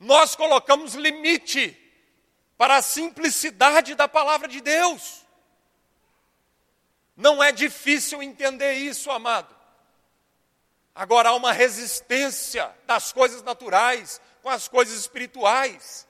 Nós 0.00 0.34
colocamos 0.34 0.94
limite 0.94 1.78
para 2.56 2.76
a 2.76 2.82
simplicidade 2.82 3.94
da 3.94 4.08
palavra 4.08 4.48
de 4.48 4.62
Deus. 4.62 5.22
Não 7.14 7.44
é 7.44 7.52
difícil 7.52 8.22
entender 8.22 8.72
isso, 8.72 9.10
amado. 9.10 9.54
Agora 10.94 11.28
há 11.28 11.34
uma 11.34 11.52
resistência 11.52 12.74
das 12.86 13.12
coisas 13.12 13.42
naturais 13.42 14.18
com 14.40 14.48
as 14.48 14.66
coisas 14.66 14.98
espirituais. 14.98 16.08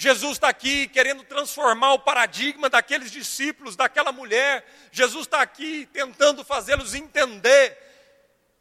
Jesus 0.00 0.38
está 0.38 0.48
aqui 0.48 0.88
querendo 0.88 1.22
transformar 1.24 1.92
o 1.92 1.98
paradigma 1.98 2.70
daqueles 2.70 3.10
discípulos, 3.10 3.76
daquela 3.76 4.10
mulher. 4.10 4.64
Jesus 4.90 5.26
está 5.26 5.42
aqui 5.42 5.86
tentando 5.92 6.42
fazê-los 6.42 6.94
entender 6.94 7.76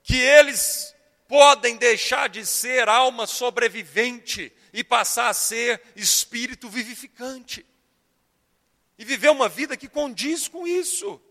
que 0.03 0.17
eles 0.17 0.93
podem 1.29 1.77
deixar 1.77 2.27
de 2.27 2.45
ser 2.45 2.89
alma 2.89 3.25
sobrevivente 3.25 4.51
e 4.73 4.83
passar 4.83 5.29
a 5.29 5.33
ser 5.33 5.81
espírito 5.95 6.67
vivificante. 6.67 7.65
E 8.97 9.05
viver 9.05 9.29
uma 9.29 9.47
vida 9.47 9.77
que 9.77 9.87
condiz 9.87 10.45
com 10.49 10.67
isso. 10.67 11.21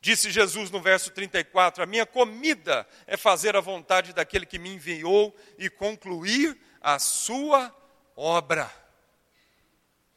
Disse 0.00 0.30
Jesus 0.30 0.70
no 0.70 0.80
verso 0.80 1.10
34: 1.10 1.82
A 1.82 1.86
minha 1.86 2.06
comida 2.06 2.86
é 3.08 3.16
fazer 3.16 3.56
a 3.56 3.60
vontade 3.60 4.12
daquele 4.12 4.46
que 4.46 4.60
me 4.60 4.72
enviou 4.72 5.36
e 5.58 5.68
concluir 5.68 6.56
a 6.80 7.00
sua 7.00 7.81
obra. 8.16 8.72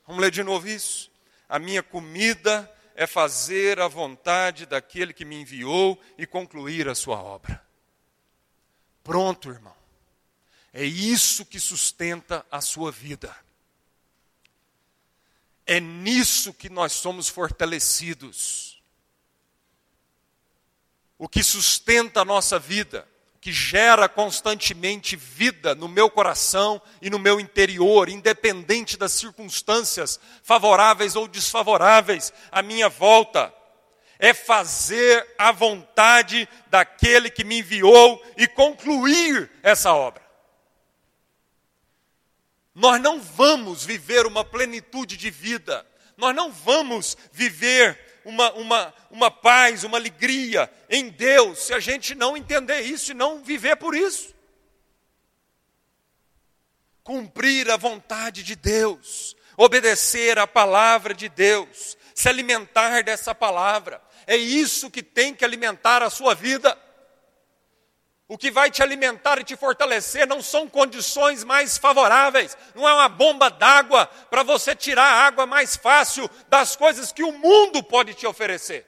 Vamos 0.05 0.21
ler 0.21 0.31
de 0.31 0.43
novo 0.43 0.67
isso? 0.67 1.11
A 1.47 1.59
minha 1.59 1.81
comida 1.81 2.71
é 2.95 3.05
fazer 3.05 3.79
a 3.79 3.87
vontade 3.87 4.65
daquele 4.65 5.13
que 5.13 5.25
me 5.25 5.35
enviou 5.35 6.01
e 6.17 6.25
concluir 6.25 6.87
a 6.87 6.95
sua 6.95 7.21
obra. 7.21 7.63
Pronto, 9.03 9.49
irmão. 9.49 9.75
É 10.73 10.83
isso 10.83 11.45
que 11.45 11.59
sustenta 11.59 12.45
a 12.51 12.61
sua 12.61 12.91
vida. 12.91 13.35
É 15.65 15.79
nisso 15.79 16.53
que 16.53 16.69
nós 16.69 16.93
somos 16.93 17.27
fortalecidos. 17.27 18.81
O 21.17 21.29
que 21.29 21.41
sustenta 21.41 22.21
a 22.21 22.25
nossa 22.25 22.59
vida 22.59 23.07
que 23.45 23.53
gera 23.53 24.09
constantemente 24.09 25.15
vida 25.15 25.75
no 25.75 25.87
meu 25.87 26.09
coração 26.09 26.81
e 26.99 27.11
no 27.11 27.19
meu 27.19 27.39
interior, 27.39 28.09
independente 28.09 28.97
das 28.97 29.11
circunstâncias 29.11 30.19
favoráveis 30.41 31.15
ou 31.15 31.27
desfavoráveis 31.27 32.33
à 32.51 32.63
minha 32.63 32.89
volta. 32.89 33.53
É 34.17 34.33
fazer 34.33 35.35
a 35.37 35.51
vontade 35.51 36.49
daquele 36.71 37.29
que 37.29 37.43
me 37.43 37.59
enviou 37.59 38.19
e 38.35 38.47
concluir 38.47 39.51
essa 39.61 39.93
obra. 39.93 40.23
Nós 42.73 42.99
não 42.99 43.21
vamos 43.21 43.85
viver 43.85 44.25
uma 44.25 44.43
plenitude 44.43 45.17
de 45.17 45.29
vida, 45.29 45.85
nós 46.17 46.35
não 46.35 46.51
vamos 46.51 47.15
viver 47.31 48.04
uma, 48.25 48.51
uma, 48.53 48.93
uma 49.11 49.31
paz, 49.31 49.83
uma 49.83 49.97
alegria 49.97 50.69
em 50.89 51.09
Deus, 51.09 51.67
se 51.67 51.73
a 51.73 51.79
gente 51.79 52.15
não 52.15 52.35
entender 52.35 52.81
isso 52.81 53.11
e 53.11 53.13
não 53.13 53.43
viver 53.43 53.75
por 53.77 53.95
isso. 53.95 54.33
Cumprir 57.03 57.69
a 57.69 57.77
vontade 57.77 58.41
de 58.41 58.55
Deus, 58.55 59.37
obedecer 59.55 60.39
a 60.39 60.47
palavra 60.47 61.13
de 61.13 61.29
Deus, 61.29 61.95
se 62.15 62.27
alimentar 62.27 63.03
dessa 63.03 63.35
palavra, 63.35 64.01
é 64.25 64.35
isso 64.35 64.89
que 64.89 65.03
tem 65.03 65.33
que 65.35 65.45
alimentar 65.45 66.01
a 66.01 66.09
sua 66.09 66.33
vida. 66.33 66.75
O 68.27 68.37
que 68.37 68.49
vai 68.49 68.71
te 68.71 68.81
alimentar 68.81 69.39
e 69.39 69.43
te 69.43 69.55
fortalecer 69.55 70.25
não 70.25 70.41
são 70.41 70.67
condições 70.67 71.43
mais 71.43 71.77
favoráveis, 71.77 72.57
não 72.73 72.89
é 72.89 72.93
uma 72.93 73.07
bomba 73.07 73.49
d'água 73.49 74.07
para 74.31 74.41
você 74.41 74.75
tirar 74.75 75.03
a 75.03 75.27
água 75.27 75.45
mais 75.45 75.75
fácil 75.75 76.27
das 76.47 76.75
coisas 76.75 77.11
que 77.11 77.23
o 77.23 77.31
mundo 77.31 77.83
pode 77.83 78.15
te 78.15 78.25
oferecer. 78.25 78.87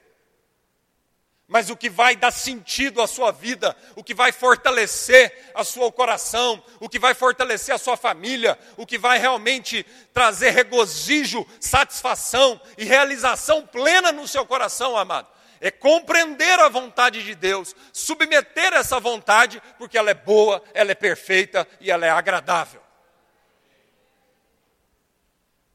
Mas 1.48 1.70
o 1.70 1.78
que 1.78 1.90
vai 1.90 2.16
dar 2.16 2.32
sentido 2.32 3.00
à 3.00 3.08
sua 3.08 3.32
vida, 3.32 3.78
o 3.96 4.04
que 4.04 4.14
vai 4.14 4.32
fortalecer 4.32 5.52
a 5.54 5.64
seu 5.64 5.90
coração, 5.92 6.62
o 6.80 6.90
que 6.90 7.00
vai 7.00 7.14
fortalecer 7.14 7.74
a 7.74 7.78
sua 7.78 7.96
família, 7.96 8.58
o 8.76 8.88
que 8.88 8.98
vai 8.98 9.20
realmente 9.20 9.86
trazer 10.12 10.50
regozijo, 10.50 11.48
satisfação 11.60 12.60
e 12.76 12.84
realização 12.84 13.66
plena 13.66 14.12
no 14.12 14.28
seu 14.28 14.46
coração, 14.46 14.98
amado, 14.98 15.28
é 15.60 15.72
compreender 15.72 16.60
a 16.60 16.70
vontade 16.70 17.24
de 17.24 17.36
Deus, 17.36 17.76
submeter 17.92 18.74
essa 18.74 19.00
vontade, 19.00 19.62
porque 19.78 19.98
ela 19.98 20.12
é 20.12 20.14
boa, 20.14 20.64
ela 20.74 20.92
é 20.92 20.96
perfeita 20.96 21.68
e 21.80 21.90
ela 21.90 22.06
é 22.06 22.10
agradável. 22.10 22.82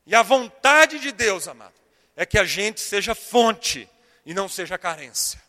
E 0.07 0.15
a 0.15 0.23
vontade 0.23 0.99
de 0.99 1.13
Deus, 1.13 1.47
amado, 1.47 1.75
é 2.17 2.27
que 2.27 2.39
a 2.39 2.45
gente 2.45 2.81
seja 2.81 3.15
fonte 3.15 3.89
e 4.27 4.35
não 4.35 4.49
seja 4.49 4.77
carência. 4.77 5.43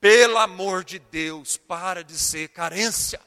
Pelo 0.00 0.38
amor 0.38 0.82
de 0.82 0.98
Deus, 0.98 1.56
para 1.56 2.02
de 2.02 2.18
ser 2.18 2.48
carência. 2.48 3.20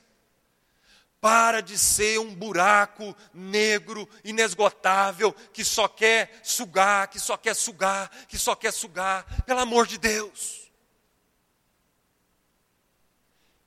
Para 1.26 1.60
de 1.60 1.76
ser 1.76 2.20
um 2.20 2.36
buraco 2.36 3.18
negro, 3.34 4.08
inesgotável, 4.24 5.34
que 5.34 5.66
só 5.66 5.88
quer 5.88 6.40
sugar, 6.44 7.08
que 7.08 7.20
só 7.20 7.36
quer 7.36 7.56
sugar, 7.56 8.12
que 8.28 8.38
só 8.38 8.56
quer 8.56 8.72
sugar. 8.72 9.26
Pelo 9.44 9.60
amor 9.60 9.88
de 9.88 9.98
Deus. 9.98 10.72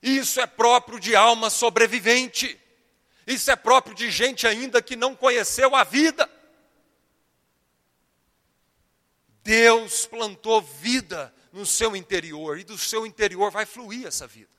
Isso 0.01 0.39
é 0.39 0.47
próprio 0.47 1.01
de 1.01 1.17
alma 1.17 1.49
sobrevivente. 1.49 2.57
Isso 3.27 3.51
é 3.51 3.57
próprio 3.57 3.93
de 3.93 4.09
gente 4.09 4.47
ainda 4.47 4.81
que 4.81 4.95
não 4.95 5.13
conheceu 5.13 5.75
a 5.75 5.83
vida. 5.83 6.31
Deus 9.43 10.05
plantou 10.05 10.61
vida 10.61 11.35
no 11.51 11.65
seu 11.65 11.93
interior 11.93 12.57
e 12.57 12.63
do 12.63 12.77
seu 12.77 13.05
interior 13.05 13.51
vai 13.51 13.65
fluir 13.65 14.07
essa 14.07 14.25
vida. 14.25 14.58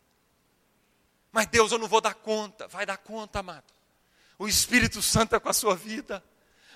Mas 1.32 1.46
Deus, 1.46 1.72
eu 1.72 1.78
não 1.78 1.88
vou 1.88 2.00
dar 2.00 2.14
conta. 2.14 2.66
Vai 2.68 2.84
dar 2.84 2.96
conta, 2.96 3.40
amado. 3.40 3.64
O 4.38 4.48
Espírito 4.48 5.00
Santo 5.02 5.36
é 5.36 5.40
com 5.40 5.48
a 5.48 5.52
sua 5.52 5.76
vida. 5.76 6.22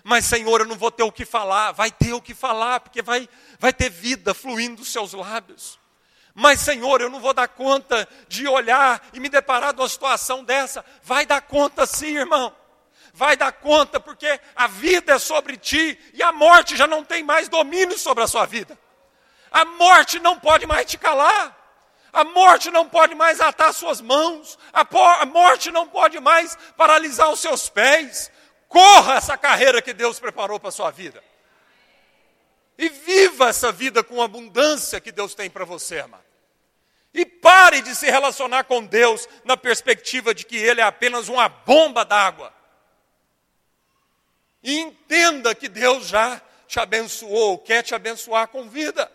Mas, 0.03 0.27
Senhor, 0.27 0.61
eu 0.61 0.67
não 0.67 0.77
vou 0.77 0.91
ter 0.91 1.03
o 1.03 1.11
que 1.11 1.25
falar. 1.25 1.73
Vai 1.73 1.91
ter 1.91 2.13
o 2.13 2.21
que 2.21 2.35
falar, 2.35 2.81
porque 2.81 3.03
vai, 3.03 3.29
vai 3.59 3.73
ter 3.73 3.89
vida 3.91 4.35
fluindo 4.35 4.77
dos 4.77 4.93
seus 4.93 5.15
lábios. 5.15 5.79
Mas, 6.35 6.61
Senhor, 6.61 7.01
eu 7.01 7.09
não 7.09 7.21
vou 7.21 7.33
dar 7.33 7.49
conta 7.49 8.07
de 8.29 8.47
olhar 8.47 9.07
e 9.13 9.21
me 9.21 9.29
deparar 9.29 9.73
de 9.73 9.81
uma 9.81 9.89
situação 9.89 10.45
dessa. 10.45 10.85
Vai 11.03 11.25
dar 11.25 11.41
conta 11.41 11.87
sim, 11.87 12.17
irmão. 12.17 12.55
Vai 13.15 13.37
dar 13.37 13.53
conta, 13.53 14.01
porque 14.01 14.41
a 14.57 14.67
vida 14.67 15.15
é 15.15 15.19
sobre 15.19 15.57
ti 15.57 15.99
e 16.13 16.23
a 16.23 16.33
morte 16.33 16.77
já 16.77 16.87
não 16.87 17.05
tem 17.05 17.23
mais 17.23 17.49
domínio 17.49 17.97
sobre 17.97 18.25
a 18.25 18.27
sua 18.27 18.45
vida. 18.45 18.77
A 19.51 19.65
morte 19.65 20.19
não 20.19 20.39
pode 20.39 20.67
mais 20.67 20.85
te 20.85 20.99
calar. 20.99 21.64
A 22.15 22.23
morte 22.23 22.71
não 22.71 22.89
pode 22.89 23.13
mais 23.13 23.41
atar 23.41 23.75
suas 23.75 24.01
mãos, 24.01 24.57
a, 24.73 25.27
morte 25.27 25.73
não 25.73 25.89
pode 25.89 26.21
mais 26.21 26.57
paralisar 26.77 27.29
os 27.29 27.41
seus 27.41 27.69
pés. 27.69 28.31
Corra 28.69 29.15
essa 29.17 29.37
carreira 29.37 29.83
que 29.83 29.93
Deus 29.93 30.21
preparou 30.21 30.61
para 30.61 30.69
a 30.69 30.73
sua 30.73 30.93
vida. 30.93 31.21
E 32.79 32.89
viva 32.89 33.49
essa 33.49 33.73
vida 33.73 34.05
com 34.05 34.23
a 34.23 34.27
abundância 34.27 35.01
que 35.01 35.11
Deus 35.11 35.35
tem 35.35 35.51
para 35.51 35.65
você, 35.65 35.99
amado. 35.99 36.23
E 37.13 37.27
pare 37.27 37.83
de 37.83 37.97
se 37.97 38.09
relacionar 38.09 38.63
com 38.63 38.85
Deus 38.85 39.29
na 39.45 39.57
perspectiva 39.57 40.33
de 40.33 40.45
que 40.45 40.57
Ele 40.57 40.81
é 40.81 40.85
apenas 40.85 41.29
uma 41.29 41.49
bomba 41.49 42.05
d'água. 42.05 42.55
E 44.63 44.79
entenda 44.79 45.53
que 45.53 45.69
Deus 45.69 46.07
já 46.07 46.41
te 46.69 46.79
abençoou, 46.79 47.59
quer 47.59 47.83
te 47.83 47.93
abençoar 47.93 48.47
com 48.47 48.69
vida. 48.69 49.11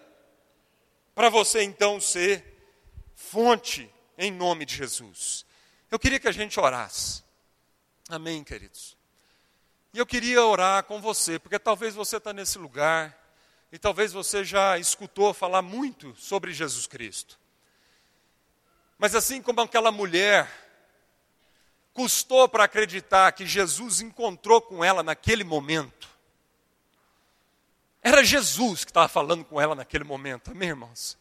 Para 1.15 1.29
você 1.29 1.63
então 1.63 1.99
ser 2.01 2.58
fonte 3.19 3.93
em 4.17 4.31
nome 4.31 4.65
de 4.65 4.75
Jesus. 4.75 5.45
Eu 5.91 5.99
queria 5.99 6.19
que 6.19 6.27
a 6.27 6.31
gente 6.31 6.57
orasse. 6.59 7.21
Amém, 8.07 8.43
queridos? 8.43 8.97
E 9.93 9.99
eu 9.99 10.05
queria 10.05 10.43
orar 10.43 10.83
com 10.85 11.01
você, 11.01 11.37
porque 11.37 11.59
talvez 11.59 11.93
você 11.93 12.17
está 12.17 12.31
nesse 12.31 12.57
lugar 12.57 13.15
e 13.71 13.77
talvez 13.77 14.13
você 14.13 14.43
já 14.43 14.79
escutou 14.79 15.33
falar 15.33 15.61
muito 15.61 16.15
sobre 16.15 16.53
Jesus 16.53 16.87
Cristo. 16.87 17.37
Mas 18.97 19.13
assim 19.13 19.41
como 19.41 19.61
aquela 19.61 19.91
mulher 19.91 20.49
custou 21.93 22.47
para 22.47 22.63
acreditar 22.63 23.31
que 23.33 23.45
Jesus 23.45 23.99
encontrou 23.99 24.61
com 24.61 24.83
ela 24.83 25.03
naquele 25.03 25.43
momento, 25.43 26.07
era 28.01 28.23
Jesus 28.23 28.85
que 28.85 28.91
estava 28.91 29.09
falando 29.09 29.43
com 29.43 29.59
ela 29.59 29.75
naquele 29.75 30.05
momento, 30.05 30.51
amém, 30.51 30.69
irmãos? 30.69 31.18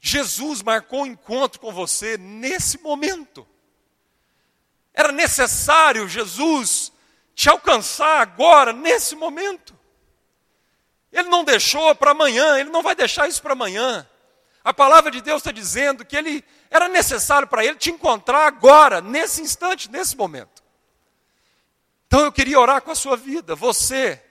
Jesus 0.00 0.62
marcou 0.62 1.02
um 1.02 1.06
encontro 1.06 1.60
com 1.60 1.72
você 1.72 2.16
nesse 2.16 2.78
momento. 2.78 3.46
Era 4.94 5.12
necessário 5.12 6.08
Jesus 6.08 6.92
te 7.34 7.48
alcançar 7.48 8.20
agora, 8.20 8.72
nesse 8.72 9.14
momento. 9.14 9.76
Ele 11.12 11.28
não 11.28 11.44
deixou 11.44 11.94
para 11.94 12.10
amanhã, 12.10 12.58
ele 12.58 12.70
não 12.70 12.82
vai 12.82 12.94
deixar 12.94 13.28
isso 13.28 13.40
para 13.40 13.52
amanhã. 13.52 14.08
A 14.64 14.74
palavra 14.74 15.10
de 15.10 15.20
Deus 15.20 15.38
está 15.38 15.52
dizendo 15.52 16.04
que 16.04 16.16
ele 16.16 16.44
era 16.70 16.88
necessário 16.88 17.48
para 17.48 17.64
ele 17.64 17.76
te 17.76 17.90
encontrar 17.90 18.46
agora, 18.46 19.00
nesse 19.00 19.40
instante, 19.40 19.90
nesse 19.90 20.16
momento. 20.16 20.62
Então 22.06 22.20
eu 22.20 22.32
queria 22.32 22.58
orar 22.58 22.82
com 22.82 22.90
a 22.90 22.94
sua 22.94 23.16
vida, 23.16 23.54
você, 23.54 24.22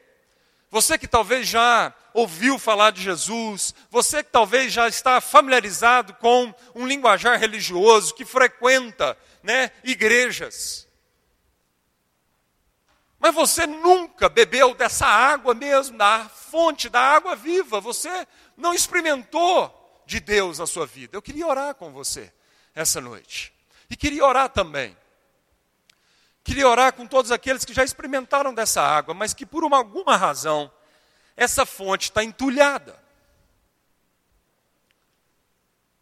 você 0.70 0.98
que 0.98 1.08
talvez 1.08 1.48
já 1.48 1.94
ouviu 2.14 2.60
falar 2.60 2.92
de 2.92 3.02
Jesus, 3.02 3.74
você 3.90 4.24
que 4.24 4.32
talvez 4.32 4.74
já 4.74 4.88
está 4.88 5.22
familiarizado 5.22 6.14
com 6.16 6.54
um 6.76 6.86
linguajar 6.86 7.40
religioso, 7.40 8.14
que 8.14 8.26
frequenta 8.26 9.18
né, 9.44 9.72
igrejas. 9.84 10.88
Mas 13.20 13.34
você 13.34 13.66
nunca 13.66 14.30
bebeu 14.30 14.74
dessa 14.74 15.06
água 15.06 15.54
mesmo, 15.54 15.98
da 15.98 16.30
fonte 16.30 16.90
da 16.90 17.02
água 17.02 17.36
viva. 17.36 17.80
Você 17.82 18.28
não 18.56 18.74
experimentou 18.74 20.04
de 20.06 20.20
Deus 20.20 20.60
na 20.60 20.68
sua 20.68 20.86
vida. 20.86 21.16
Eu 21.16 21.22
queria 21.22 21.48
orar 21.48 21.76
com 21.76 21.92
você 21.92 22.32
essa 22.76 23.02
noite. 23.02 23.54
E 23.90 23.96
queria 23.96 24.26
orar 24.26 24.50
também 24.50 24.96
Queria 26.48 26.66
orar 26.66 26.94
com 26.94 27.06
todos 27.06 27.30
aqueles 27.30 27.66
que 27.66 27.74
já 27.74 27.84
experimentaram 27.84 28.54
dessa 28.54 28.82
água, 28.82 29.14
mas 29.14 29.34
que 29.34 29.46
por 29.46 29.66
uma, 29.66 29.76
alguma 29.76 30.16
razão 30.16 30.72
essa 31.36 31.66
fonte 31.66 32.04
está 32.04 32.24
entulhada. 32.24 32.98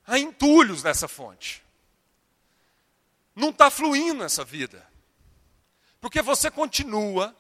Há 0.06 0.20
entulhos 0.20 0.84
nessa 0.84 1.08
fonte. 1.08 1.66
Não 3.36 3.50
está 3.50 3.72
fluindo 3.72 4.24
essa 4.24 4.46
vida. 4.46 4.88
Porque 6.00 6.22
você 6.22 6.52
continua, 6.52 7.36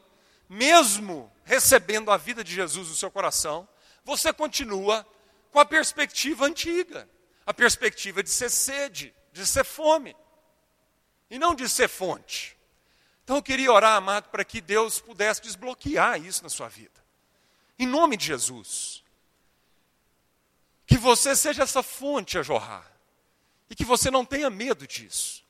mesmo 0.49 1.32
recebendo 1.43 2.10
a 2.10 2.18
vida 2.18 2.43
de 2.43 2.51
Jesus 2.51 2.89
no 2.89 2.95
seu 2.95 3.12
coração, 3.12 3.70
você 4.03 4.34
continua 4.34 5.06
com 5.51 5.60
a 5.60 5.66
perspectiva 5.66 6.47
antiga 6.47 7.08
a 7.45 7.53
perspectiva 7.53 8.24
de 8.24 8.30
ser 8.30 8.49
sede, 8.49 9.14
de 9.32 9.45
ser 9.45 9.64
fome, 9.64 10.16
e 11.30 11.38
não 11.38 11.53
de 11.53 11.70
ser 11.70 11.88
fonte. 11.88 12.55
Então 13.26 13.38
eu 13.38 13.44
queria 13.44 13.74
orar, 13.74 13.96
amado, 13.96 14.30
para 14.30 14.46
que 14.46 14.62
Deus 14.62 15.00
pudesse 15.00 15.42
desbloquear 15.42 16.24
isso 16.24 16.44
na 16.44 16.50
sua 16.50 16.70
vida. 16.70 17.04
Em 17.78 17.88
nome 17.88 18.16
de 18.16 18.28
Jesus. 18.28 19.04
Que 20.86 20.96
você 20.96 21.36
seja 21.36 21.64
essa 21.64 21.82
fonte 21.82 22.38
a 22.38 22.44
jorrar. 22.44 22.86
E 23.68 23.74
que 23.74 23.84
você 23.84 24.12
não 24.12 24.24
tenha 24.24 24.48
medo 24.52 24.86
disso. 24.86 25.44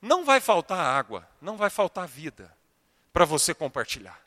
Não 0.00 0.24
vai 0.24 0.40
faltar 0.40 0.78
água, 0.78 1.28
não 1.42 1.56
vai 1.56 1.68
faltar 1.68 2.06
vida 2.06 2.56
para 3.12 3.24
você 3.24 3.52
compartilhar. 3.52 4.24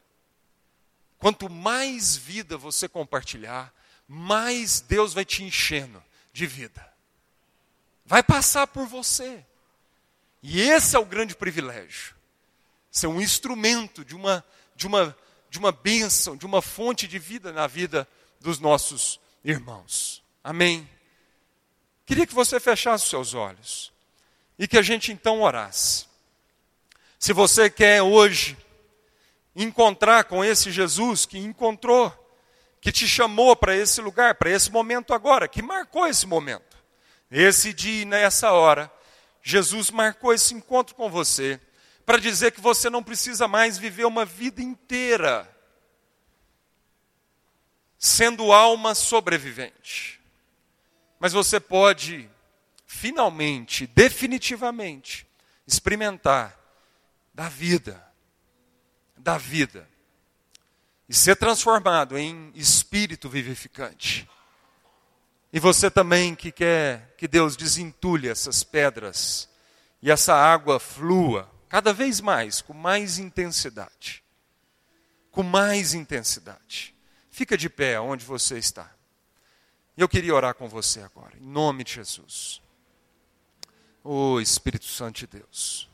Quanto 1.17 1.49
mais 1.49 2.17
vida 2.17 2.57
você 2.57 2.89
compartilhar, 2.89 3.73
mais 4.05 4.81
Deus 4.81 5.13
vai 5.13 5.23
te 5.23 5.41
enchendo 5.41 6.03
de 6.33 6.45
vida. 6.45 6.85
Vai 8.05 8.21
passar 8.21 8.67
por 8.67 8.85
você. 8.85 9.45
E 10.43 10.59
esse 10.59 10.97
é 10.97 10.99
o 10.99 11.05
grande 11.05 11.33
privilégio 11.33 12.13
ser 12.93 13.07
um 13.07 13.19
instrumento 13.19 14.05
de 14.05 14.15
uma, 14.15 14.45
de 14.75 14.85
uma, 14.85 15.17
de 15.49 15.57
uma 15.57 15.71
bênção, 15.71 16.37
de 16.37 16.45
uma 16.45 16.61
fonte 16.61 17.07
de 17.07 17.17
vida 17.17 17.51
na 17.51 17.65
vida 17.65 18.07
dos 18.39 18.59
nossos 18.59 19.19
irmãos. 19.43 20.23
Amém? 20.43 20.87
Queria 22.05 22.27
que 22.27 22.35
você 22.35 22.59
fechasse 22.59 23.05
os 23.05 23.09
seus 23.09 23.33
olhos 23.33 23.91
e 24.59 24.67
que 24.67 24.77
a 24.77 24.83
gente 24.83 25.11
então 25.11 25.41
orasse. 25.41 26.05
Se 27.17 27.33
você 27.33 27.67
quer 27.67 28.03
hoje 28.03 28.55
encontrar 29.55 30.25
com 30.25 30.45
esse 30.45 30.71
Jesus 30.71 31.25
que 31.25 31.39
encontrou, 31.39 32.13
que 32.79 32.91
te 32.91 33.07
chamou 33.07 33.55
para 33.55 33.75
esse 33.75 34.01
lugar, 34.01 34.35
para 34.35 34.51
esse 34.51 34.71
momento 34.71 35.15
agora, 35.15 35.47
que 35.47 35.63
marcou 35.63 36.05
esse 36.05 36.27
momento, 36.27 36.77
esse 37.31 37.73
dia 37.73 38.03
e 38.03 38.05
nessa 38.05 38.51
hora, 38.51 38.91
Jesus 39.41 39.89
marcou 39.89 40.31
esse 40.31 40.53
encontro 40.53 40.93
com 40.93 41.09
você 41.09 41.59
para 42.05 42.17
dizer 42.17 42.51
que 42.51 42.61
você 42.61 42.89
não 42.89 43.03
precisa 43.03 43.47
mais 43.47 43.77
viver 43.77 44.05
uma 44.05 44.25
vida 44.25 44.61
inteira 44.61 45.49
sendo 47.97 48.51
alma 48.51 48.93
sobrevivente. 48.93 50.19
Mas 51.17 51.31
você 51.31 51.57
pode, 51.57 52.29
finalmente, 52.85 53.87
definitivamente, 53.87 55.25
experimentar 55.65 56.59
da 57.33 57.47
vida, 57.47 58.05
da 59.15 59.37
vida, 59.37 59.87
e 61.07 61.13
ser 61.13 61.37
transformado 61.37 62.17
em 62.17 62.51
espírito 62.55 63.29
vivificante. 63.29 64.29
E 65.53 65.59
você 65.59 65.89
também 65.89 66.35
que 66.35 66.51
quer 66.51 67.15
que 67.17 67.27
Deus 67.27 67.55
desentulhe 67.55 68.27
essas 68.27 68.63
pedras 68.63 69.47
e 70.01 70.11
essa 70.11 70.35
água 70.35 70.77
flua 70.77 71.52
cada 71.73 71.91
vez 71.91 72.21
mais, 72.21 72.61
com 72.61 72.71
mais 72.71 73.17
intensidade. 73.17 74.23
Com 75.31 75.41
mais 75.41 75.95
intensidade. 75.95 76.95
Fica 77.31 77.57
de 77.57 77.67
pé 77.67 77.99
onde 77.99 78.23
você 78.23 78.59
está. 78.59 78.93
Eu 79.97 80.07
queria 80.07 80.35
orar 80.35 80.53
com 80.53 80.69
você 80.69 81.01
agora, 81.01 81.35
em 81.35 81.41
nome 81.43 81.83
de 81.83 81.93
Jesus. 81.93 82.61
Oh 84.03 84.39
Espírito 84.39 84.85
Santo 84.85 85.21
de 85.21 85.25
Deus. 85.25 85.89